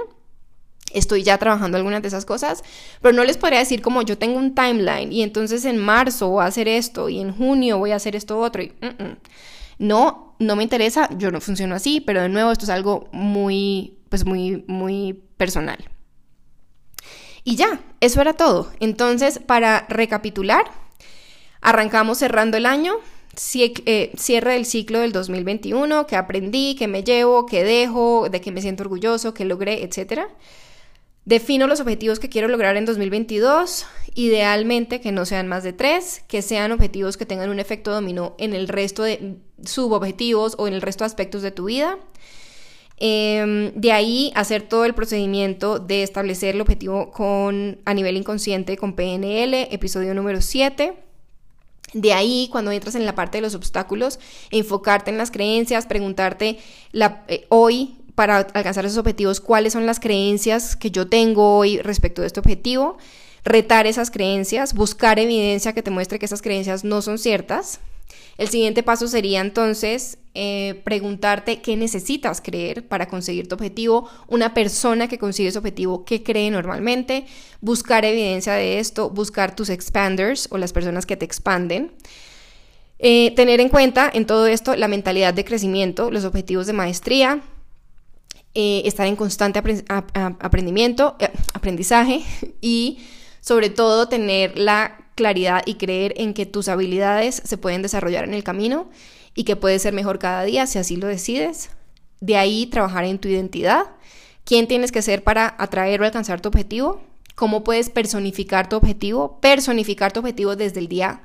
Estoy 0.93 1.23
ya 1.23 1.39
trabajando 1.39 1.79
algunas 1.79 2.03
de 2.03 2.09
esas 2.09 2.27
cosas, 2.27 2.63
pero 3.01 3.15
no 3.15 3.25
les 3.25 3.39
podría 3.39 3.61
decir 3.61 3.81
como 3.81 4.03
yo 4.03 4.19
tengo 4.19 4.39
un 4.39 4.55
timeline 4.55 5.11
y 5.11 5.23
entonces 5.23 5.65
en 5.65 5.79
marzo 5.79 6.29
voy 6.29 6.43
a 6.43 6.47
hacer 6.47 6.69
esto 6.69 7.09
y 7.09 7.19
en 7.19 7.33
junio 7.35 7.79
voy 7.79 7.93
a 7.93 7.97
hacer 7.97 8.15
esto 8.15 8.39
otro. 8.39 8.63
Y, 8.63 8.73
mm, 8.81 9.03
mm. 9.03 9.17
No, 9.79 10.37
no 10.39 10.57
me 10.57 10.63
interesa, 10.63 11.09
yo 11.17 11.31
no 11.31 11.41
funciono 11.41 11.75
así, 11.75 12.01
pero 12.01 12.23
de 12.23 12.29
nuevo 12.29 12.53
esto 12.53 12.65
es 12.65 12.71
algo 12.71 13.09
muy, 13.13 13.99
pues 14.09 14.25
muy, 14.25 14.65
muy 14.67 15.23
personal. 15.37 15.79
Y 17.45 17.57
ya, 17.57 17.81
eso 18.01 18.21
era 18.21 18.35
todo. 18.35 18.71
Entonces, 18.81 19.41
para 19.41 19.87
recapitular, 19.89 20.65
arrancamos 21.61 22.19
cerrando 22.19 22.57
el 22.57 22.67
año, 22.67 22.95
eh, 23.55 24.13
cierre 24.17 24.53
del 24.53 24.67
ciclo 24.67 25.01
del 25.01 25.13
2021, 25.13 26.07
que 26.07 26.17
aprendí, 26.17 26.77
que 26.77 26.87
me 26.87 27.03
llevo, 27.03 27.47
que 27.47 27.65
dejo, 27.65 28.29
de 28.31 28.41
que 28.41 28.53
me 28.53 28.61
siento 28.61 28.83
orgulloso, 28.83 29.35
que 29.35 29.45
logré, 29.45 29.83
etc. 29.83 30.29
Defino 31.25 31.69
los 31.69 31.81
objetivos 31.81 32.19
que 32.19 32.29
quiero 32.29 32.49
lograr 32.49 32.77
en 32.77 32.85
2022, 32.85 33.87
idealmente 34.15 35.01
que 35.01 35.13
no 35.13 35.25
sean 35.25 35.47
más 35.47 35.63
de 35.63 35.73
tres, 35.73 36.25
que 36.27 36.43
sean 36.43 36.73
objetivos 36.73 37.17
que 37.17 37.27
tengan 37.27 37.49
un 37.49 37.61
efecto 37.61 37.93
dominó 37.93 38.35
en 38.39 38.55
el 38.55 38.67
resto 38.67 39.05
de 39.05 39.37
subobjetivos 39.65 40.57
o 40.59 40.67
en 40.67 40.75
el 40.75 40.83
resto 40.83 41.05
de 41.05 41.07
aspectos 41.07 41.43
de 41.43 41.53
tu 41.53 41.67
vida. 41.67 41.97
Em, 43.05 43.73
de 43.75 43.93
ahí 43.93 44.33
hacer 44.35 44.63
todo 44.63 44.85
el 44.85 44.95
procedimiento 44.95 45.79
de 45.79 46.03
establecer 46.03 46.57
el 46.57 46.61
objetivo 46.61 47.11
con, 47.11 47.79
a 47.85 47.95
nivel 47.95 48.17
inconsciente 48.17 48.77
con 48.77 48.95
PNL, 48.95 49.69
episodio 49.73 50.15
número 50.15 50.41
7. 50.41 50.93
De 51.95 52.13
ahí, 52.13 52.49
cuando 52.51 52.71
entras 52.71 52.95
en 52.95 53.05
la 53.05 53.15
parte 53.15 53.39
de 53.39 53.43
los 53.43 53.55
obstáculos, 53.55 54.19
enfocarte 54.51 55.11
en 55.11 55.19
las 55.19 55.31
creencias, 55.31 55.87
preguntarte 55.87 56.59
la, 56.91 57.25
eh, 57.29 57.45
hoy 57.49 57.97
para 58.15 58.39
alcanzar 58.39 58.85
esos 58.85 58.99
objetivos, 58.99 59.41
cuáles 59.41 59.73
son 59.73 59.87
las 59.87 60.01
creencias 60.01 60.77
que 60.77 60.91
yo 60.91 61.09
tengo 61.09 61.57
hoy 61.57 61.79
respecto 61.79 62.21
de 62.21 62.27
este 62.27 62.41
objetivo, 62.41 62.99
retar 63.45 63.87
esas 63.87 64.11
creencias, 64.11 64.75
buscar 64.75 65.19
evidencia 65.19 65.73
que 65.73 65.83
te 65.83 65.91
muestre 65.91 66.19
que 66.19 66.27
esas 66.27 66.43
creencias 66.43 66.85
no 66.85 67.03
son 67.03 67.19
ciertas. 67.19 67.81
El 68.39 68.49
siguiente 68.49 68.83
paso 68.83 69.09
sería 69.09 69.41
entonces 69.41 70.19
eh, 70.35 70.81
preguntarte 70.85 71.61
qué 71.61 71.77
necesitas 71.77 72.41
creer 72.41 72.89
para 72.89 73.07
conseguir 73.07 73.49
tu 73.49 73.55
objetivo, 73.55 74.09
una 74.27 74.55
persona 74.55 75.07
que 75.07 75.19
consigue 75.19 75.51
ese 75.51 75.59
objetivo, 75.59 76.05
qué 76.05 76.23
cree 76.23 76.51
normalmente, 76.51 77.27
buscar 77.61 78.05
evidencia 78.05 78.55
de 78.55 78.79
esto, 78.79 79.11
buscar 79.11 79.55
tus 79.55 79.69
expanders 79.69 80.49
o 80.51 80.59
las 80.59 80.73
personas 80.73 81.05
que 81.05 81.17
te 81.17 81.25
expanden. 81.25 81.93
Eh, 82.99 83.33
tener 83.35 83.61
en 83.61 83.69
cuenta 83.69 84.11
en 84.13 84.27
todo 84.27 84.47
esto 84.47 84.77
la 84.77 84.89
mentalidad 84.89 85.35
de 85.35 85.45
crecimiento, 85.45 86.11
los 86.11 86.25
objetivos 86.25 86.67
de 86.67 86.73
maestría, 86.73 87.43
eh, 88.55 88.83
estar 88.85 89.07
en 89.07 89.17
constante 89.17 89.59
aprendimiento, 89.89 91.17
eh, 91.19 91.31
aprendizaje 91.55 92.23
y 92.61 92.99
sobre 93.41 93.71
todo 93.71 94.09
tener 94.09 94.59
la 94.59 94.99
claridad 95.15 95.63
y 95.65 95.75
creer 95.75 96.15
en 96.17 96.35
que 96.35 96.47
tus 96.47 96.69
habilidades 96.69 97.43
se 97.45 97.57
pueden 97.57 97.83
desarrollar 97.83 98.25
en 98.25 98.35
el 98.35 98.45
camino 98.45 98.91
y 99.35 99.45
que 99.45 99.57
puedes 99.57 99.83
ser 99.83 99.95
mejor 99.95 100.19
cada 100.19 100.45
día 100.45 100.67
si 100.67 100.79
así 100.79 100.97
lo 100.97 101.07
decides. 101.07 101.71
De 102.21 102.37
ahí 102.37 102.67
trabajar 102.67 103.05
en 103.05 103.19
tu 103.19 103.29
identidad, 103.29 103.87
quién 104.45 104.69
tienes 104.69 104.93
que 104.93 105.03
ser 105.03 105.25
para 105.25 105.55
atraer 105.59 106.01
o 106.01 106.05
alcanzar 106.05 106.41
tu 106.41 106.49
objetivo, 106.49 107.01
cómo 107.35 107.65
puedes 107.65 107.91
personificar 107.91 108.69
tu 108.69 108.77
objetivo, 108.77 109.41
personificar 109.41 110.13
tu 110.13 110.21
objetivo 110.21 110.57
desde 110.57 110.81
el 110.81 110.89
día 110.89 111.23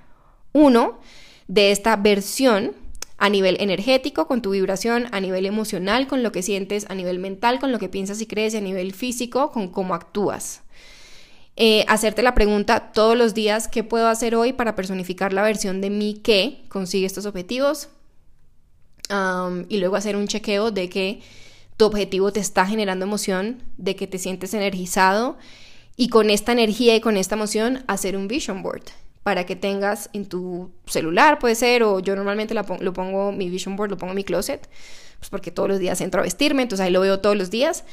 1 0.54 1.00
de 1.48 1.72
esta 1.72 1.96
versión 1.98 2.74
a 3.18 3.30
nivel 3.30 3.58
energético, 3.60 4.28
con 4.28 4.42
tu 4.42 4.52
vibración, 4.52 5.08
a 5.12 5.20
nivel 5.20 5.46
emocional, 5.46 6.08
con 6.08 6.22
lo 6.24 6.32
que 6.32 6.44
sientes, 6.44 6.86
a 6.90 6.96
nivel 6.96 7.20
mental, 7.20 7.60
con 7.60 7.72
lo 7.72 7.80
que 7.80 7.90
piensas 7.90 8.22
y 8.22 8.28
crees, 8.28 8.54
a 8.56 8.62
nivel 8.62 8.94
físico, 8.94 9.52
con 9.52 9.70
cómo 9.70 9.96
actúas. 9.96 10.62
Eh, 11.56 11.84
hacerte 11.88 12.22
la 12.22 12.36
pregunta 12.36 12.92
todos 12.94 13.18
los 13.18 13.34
días, 13.34 13.68
¿qué 13.68 13.84
puedo 13.84 14.08
hacer 14.08 14.36
hoy 14.36 14.54
para 14.54 14.76
personificar 14.76 15.34
la 15.34 15.42
versión 15.42 15.82
de 15.82 15.90
mí 15.90 16.22
que 16.24 16.64
consigue 16.70 17.06
estos 17.06 17.26
objetivos? 17.26 17.90
y 19.70 19.78
luego 19.78 19.96
hacer 19.96 20.18
un 20.18 20.28
chequeo 20.28 20.70
de 20.70 20.90
que 20.90 21.22
tu 21.78 21.86
objetivo 21.86 22.34
te 22.34 22.42
está 22.42 22.66
generando 22.66 23.06
emoción, 23.06 23.64
de 23.78 23.96
que 23.96 24.06
te 24.06 24.18
sientes 24.18 24.54
energizado 24.54 25.38
y 25.96 26.10
con 26.10 26.30
esta 26.30 26.52
energía 26.52 26.94
y 26.94 27.00
con 27.00 27.16
esta 27.16 27.36
emoción 27.36 27.86
hacer 27.88 28.18
un 28.18 28.28
vision 28.28 28.62
board 28.62 28.84
para 29.28 29.46
que 29.46 29.58
tengas 29.58 30.10
en 30.14 30.26
tu 30.26 30.72
celular, 30.86 31.38
puede 31.38 31.54
ser, 31.56 31.84
o 31.84 32.00
yo 32.00 32.16
normalmente 32.16 32.54
lo 32.54 32.94
pongo, 32.94 33.34
mi 33.34 33.50
vision 33.50 33.76
board 33.76 33.90
lo 33.90 33.98
pongo 33.98 34.12
en 34.12 34.16
mi 34.16 34.24
closet, 34.24 34.70
pues 35.20 35.30
porque 35.30 35.52
todos 35.52 35.68
los 35.68 35.80
días 35.80 36.00
entro 36.00 36.22
a 36.22 36.24
vestirme, 36.24 36.62
entonces 36.62 36.86
ahí 36.86 36.94
lo 36.94 37.02
veo 37.02 37.20
todos 37.20 37.36
los 37.36 37.50
días. 37.50 37.84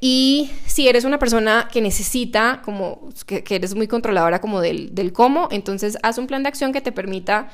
Y 0.00 0.50
si 0.64 0.88
eres 0.88 1.04
una 1.04 1.18
persona 1.18 1.68
que 1.70 1.82
necesita, 1.82 2.62
como 2.64 3.10
que, 3.26 3.44
eres 3.50 3.74
muy 3.74 3.88
controladora 3.88 4.40
como 4.40 4.62
del, 4.62 4.94
del 4.94 5.12
cómo, 5.12 5.48
entonces 5.50 5.98
haz 6.02 6.16
un 6.16 6.26
plan 6.26 6.44
de 6.44 6.48
acción 6.48 6.72
que 6.72 6.80
te 6.80 6.92
permita 6.92 7.50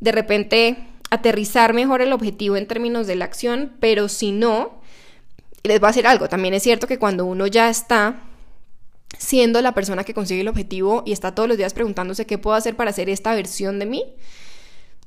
de 0.00 0.12
repente 0.12 0.78
aterrizar 1.10 1.74
mejor 1.74 2.00
el 2.00 2.14
objetivo 2.14 2.56
en 2.56 2.66
términos 2.66 3.06
de 3.06 3.16
la 3.16 3.26
acción, 3.26 3.72
pero 3.80 4.08
si 4.08 4.32
no, 4.32 4.80
les 5.62 5.82
va 5.82 5.88
a 5.88 5.90
hacer 5.90 6.06
algo. 6.06 6.26
También 6.30 6.54
es 6.54 6.62
cierto 6.62 6.86
que 6.86 6.98
cuando 6.98 7.26
uno 7.26 7.46
ya 7.46 7.68
está 7.68 8.22
siendo 9.18 9.60
la 9.60 9.72
persona 9.72 10.04
que 10.04 10.14
consigue 10.14 10.40
el 10.40 10.48
objetivo 10.48 11.02
y 11.06 11.12
está 11.12 11.34
todos 11.34 11.48
los 11.48 11.58
días 11.58 11.74
preguntándose 11.74 12.26
qué 12.26 12.38
puedo 12.38 12.56
hacer 12.56 12.76
para 12.76 12.90
hacer 12.90 13.08
esta 13.08 13.34
versión 13.34 13.78
de 13.78 13.86
mí, 13.86 14.04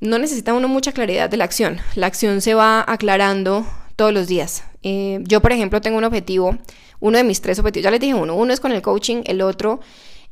no 0.00 0.18
necesita 0.18 0.52
uno 0.52 0.68
mucha 0.68 0.92
claridad 0.92 1.30
de 1.30 1.36
la 1.36 1.44
acción. 1.44 1.78
La 1.94 2.06
acción 2.06 2.40
se 2.40 2.54
va 2.54 2.84
aclarando 2.86 3.66
todos 3.96 4.12
los 4.12 4.26
días. 4.28 4.64
Eh, 4.82 5.20
yo, 5.22 5.40
por 5.40 5.52
ejemplo, 5.52 5.80
tengo 5.80 5.98
un 5.98 6.04
objetivo, 6.04 6.56
uno 7.00 7.18
de 7.18 7.24
mis 7.24 7.40
tres 7.40 7.58
objetivos, 7.58 7.84
ya 7.84 7.90
les 7.90 8.00
dije 8.00 8.14
uno, 8.14 8.34
uno 8.36 8.52
es 8.52 8.60
con 8.60 8.72
el 8.72 8.82
coaching, 8.82 9.22
el 9.24 9.40
otro 9.40 9.80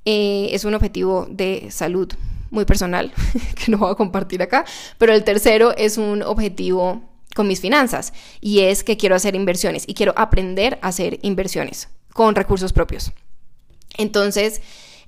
eh, 0.05 0.49
es 0.53 0.65
un 0.65 0.75
objetivo 0.75 1.27
de 1.31 1.69
salud 1.71 2.13
muy 2.51 2.65
personal, 2.65 3.13
que 3.65 3.71
no 3.71 3.79
voy 3.79 3.91
a 3.91 3.95
compartir 3.95 4.43
acá, 4.43 4.65
pero 4.99 5.13
el 5.13 5.25
tercero 5.25 5.75
es 5.77 5.99
un 5.99 6.23
objetivo 6.23 7.03
con 7.35 7.49
mis 7.49 7.61
finanzas 7.61 8.13
y 8.41 8.61
es 8.61 8.85
que 8.85 8.97
quiero 8.97 9.17
hacer 9.17 9.35
inversiones 9.35 9.85
y 9.87 9.95
quiero 9.95 10.13
aprender 10.17 10.79
a 10.83 10.89
hacer 10.89 11.19
inversiones 11.23 11.89
con 12.13 12.35
recursos 12.35 12.73
propios. 12.73 13.13
Entonces, 13.97 14.61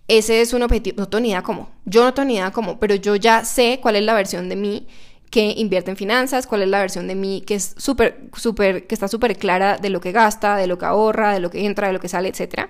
ese 0.08 0.40
es 0.40 0.52
un 0.52 0.62
objetivo, 0.62 0.96
no 0.98 1.08
tengo 1.08 1.22
ni 1.22 1.28
idea 1.30 1.42
cómo, 1.42 1.68
yo 1.84 2.04
no 2.04 2.14
tengo 2.14 2.26
ni 2.26 2.34
idea 2.34 2.52
cómo, 2.52 2.78
pero 2.78 2.94
yo 2.94 3.16
ya 3.16 3.44
sé 3.44 3.80
cuál 3.82 3.96
es 3.96 4.02
la 4.02 4.14
versión 4.14 4.48
de 4.48 4.56
mí 4.56 4.86
que 5.30 5.54
invierte 5.56 5.90
en 5.90 5.96
finanzas, 5.96 6.46
cuál 6.46 6.62
es 6.62 6.68
la 6.68 6.78
versión 6.78 7.08
de 7.08 7.16
mí 7.16 7.42
que 7.44 7.56
es 7.56 7.74
súper, 7.76 8.28
súper, 8.36 8.86
que 8.86 8.94
está 8.94 9.08
súper 9.08 9.36
clara 9.36 9.76
de 9.78 9.90
lo 9.90 10.00
que 10.00 10.12
gasta, 10.12 10.56
de 10.56 10.68
lo 10.68 10.78
que 10.78 10.84
ahorra, 10.84 11.34
de 11.34 11.40
lo 11.40 11.50
que 11.50 11.66
entra, 11.66 11.88
de 11.88 11.92
lo 11.92 12.00
que 12.00 12.08
sale, 12.08 12.28
etc. 12.28 12.68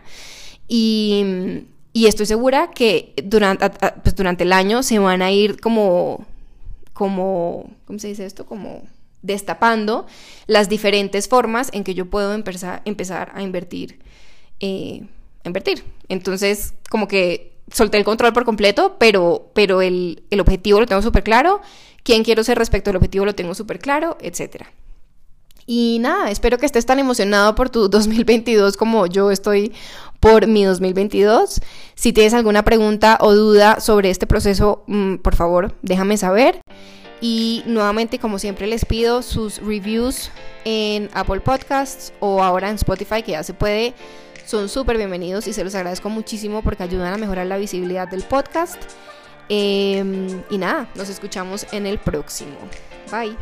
Y, 0.67 1.65
y 1.93 2.07
estoy 2.07 2.27
segura 2.27 2.71
que 2.71 3.13
durante, 3.23 3.71
pues 4.03 4.17
durante 4.17 4.45
el 4.45 4.53
año 4.53 4.83
se 4.83 4.99
van 4.99 5.21
a 5.21 5.31
ir 5.31 5.61
como, 5.61 6.27
como, 6.95 7.71
¿cómo 7.85 7.99
se 7.99 8.09
dice 8.09 8.25
esto? 8.25 8.47
Como 8.47 8.83
destapando 9.23 10.07
las 10.47 10.69
diferentes 10.69 11.29
formas 11.29 11.71
en 11.73 11.85
que 11.85 11.95
yo 11.95 12.07
puedo 12.07 12.33
empezar, 12.33 12.81
empezar 12.85 13.33
a 13.35 13.43
invertir. 13.43 13.99
Eh, 14.61 15.07
invertir. 15.49 15.85
Entonces, 16.09 16.75
como 16.91 17.09
que 17.09 17.57
solté 17.73 17.99
el 17.99 18.05
control 18.05 18.33
por 18.33 18.45
completo, 18.45 18.97
pero, 18.99 19.51
pero 19.55 19.83
el, 19.83 20.23
el 20.31 20.41
objetivo 20.41 20.81
lo 20.81 20.87
tengo 20.87 21.03
súper 21.03 21.25
claro, 21.25 21.61
quién 22.03 22.25
quiero 22.25 22.45
ser 22.45 22.59
respecto 22.59 22.91
al 22.91 22.97
objetivo 22.97 23.25
lo 23.25 23.35
tengo 23.35 23.55
súper 23.55 23.79
claro, 23.79 24.17
etc. 24.21 24.67
Y 25.67 25.99
nada, 26.01 26.31
espero 26.31 26.59
que 26.59 26.67
estés 26.67 26.87
tan 26.87 27.01
emocionado 27.01 27.55
por 27.55 27.71
tu 27.71 27.89
2022 27.91 28.77
como 28.77 29.07
yo 29.07 29.31
estoy 29.31 29.73
por 30.21 30.47
mi 30.47 30.65
2022. 30.65 31.61
Si 31.95 32.13
tienes 32.13 32.35
alguna 32.35 32.65
pregunta 32.65 33.19
o 33.21 33.35
duda 33.35 33.81
sobre 33.81 34.11
este 34.11 34.27
proceso, 34.27 34.85
mm, 34.87 35.17
por 35.17 35.35
favor, 35.35 35.75
déjame 35.83 36.17
saber. 36.17 36.61
Y 37.21 37.63
nuevamente, 37.67 38.19
como 38.19 38.39
siempre, 38.39 38.67
les 38.67 38.85
pido 38.85 39.23
sus 39.23 39.59
reviews 39.59 40.31
en 40.65 41.09
Apple 41.15 41.41
Podcasts 41.41 42.13
o 42.21 42.43
ahora 42.43 42.69
en 42.69 42.77
Spotify, 42.77 43.23
que 43.23 43.33
ya 43.33 43.43
se 43.43 43.55
puede 43.55 43.95
son 44.47 44.69
súper 44.69 44.97
bienvenidos 44.97 45.47
y 45.49 45.53
se 45.53 45.65
los 45.65 45.75
agradezco 45.75 46.09
muchísimo 46.09 46.63
porque 46.63 46.85
ayudan 46.85 47.13
a 47.13 47.19
mejorar 47.19 47.47
la 47.47 47.59
visibilidad 47.59 48.09
del 48.09 48.23
podcast. 48.23 48.81
Em, 49.49 50.43
y 50.51 50.59
nada, 50.59 50.89
nos 50.95 51.09
escuchamos 51.09 51.67
en 51.73 51.87
el 51.87 51.99
próximo. 51.99 52.57
Bye. 53.11 53.37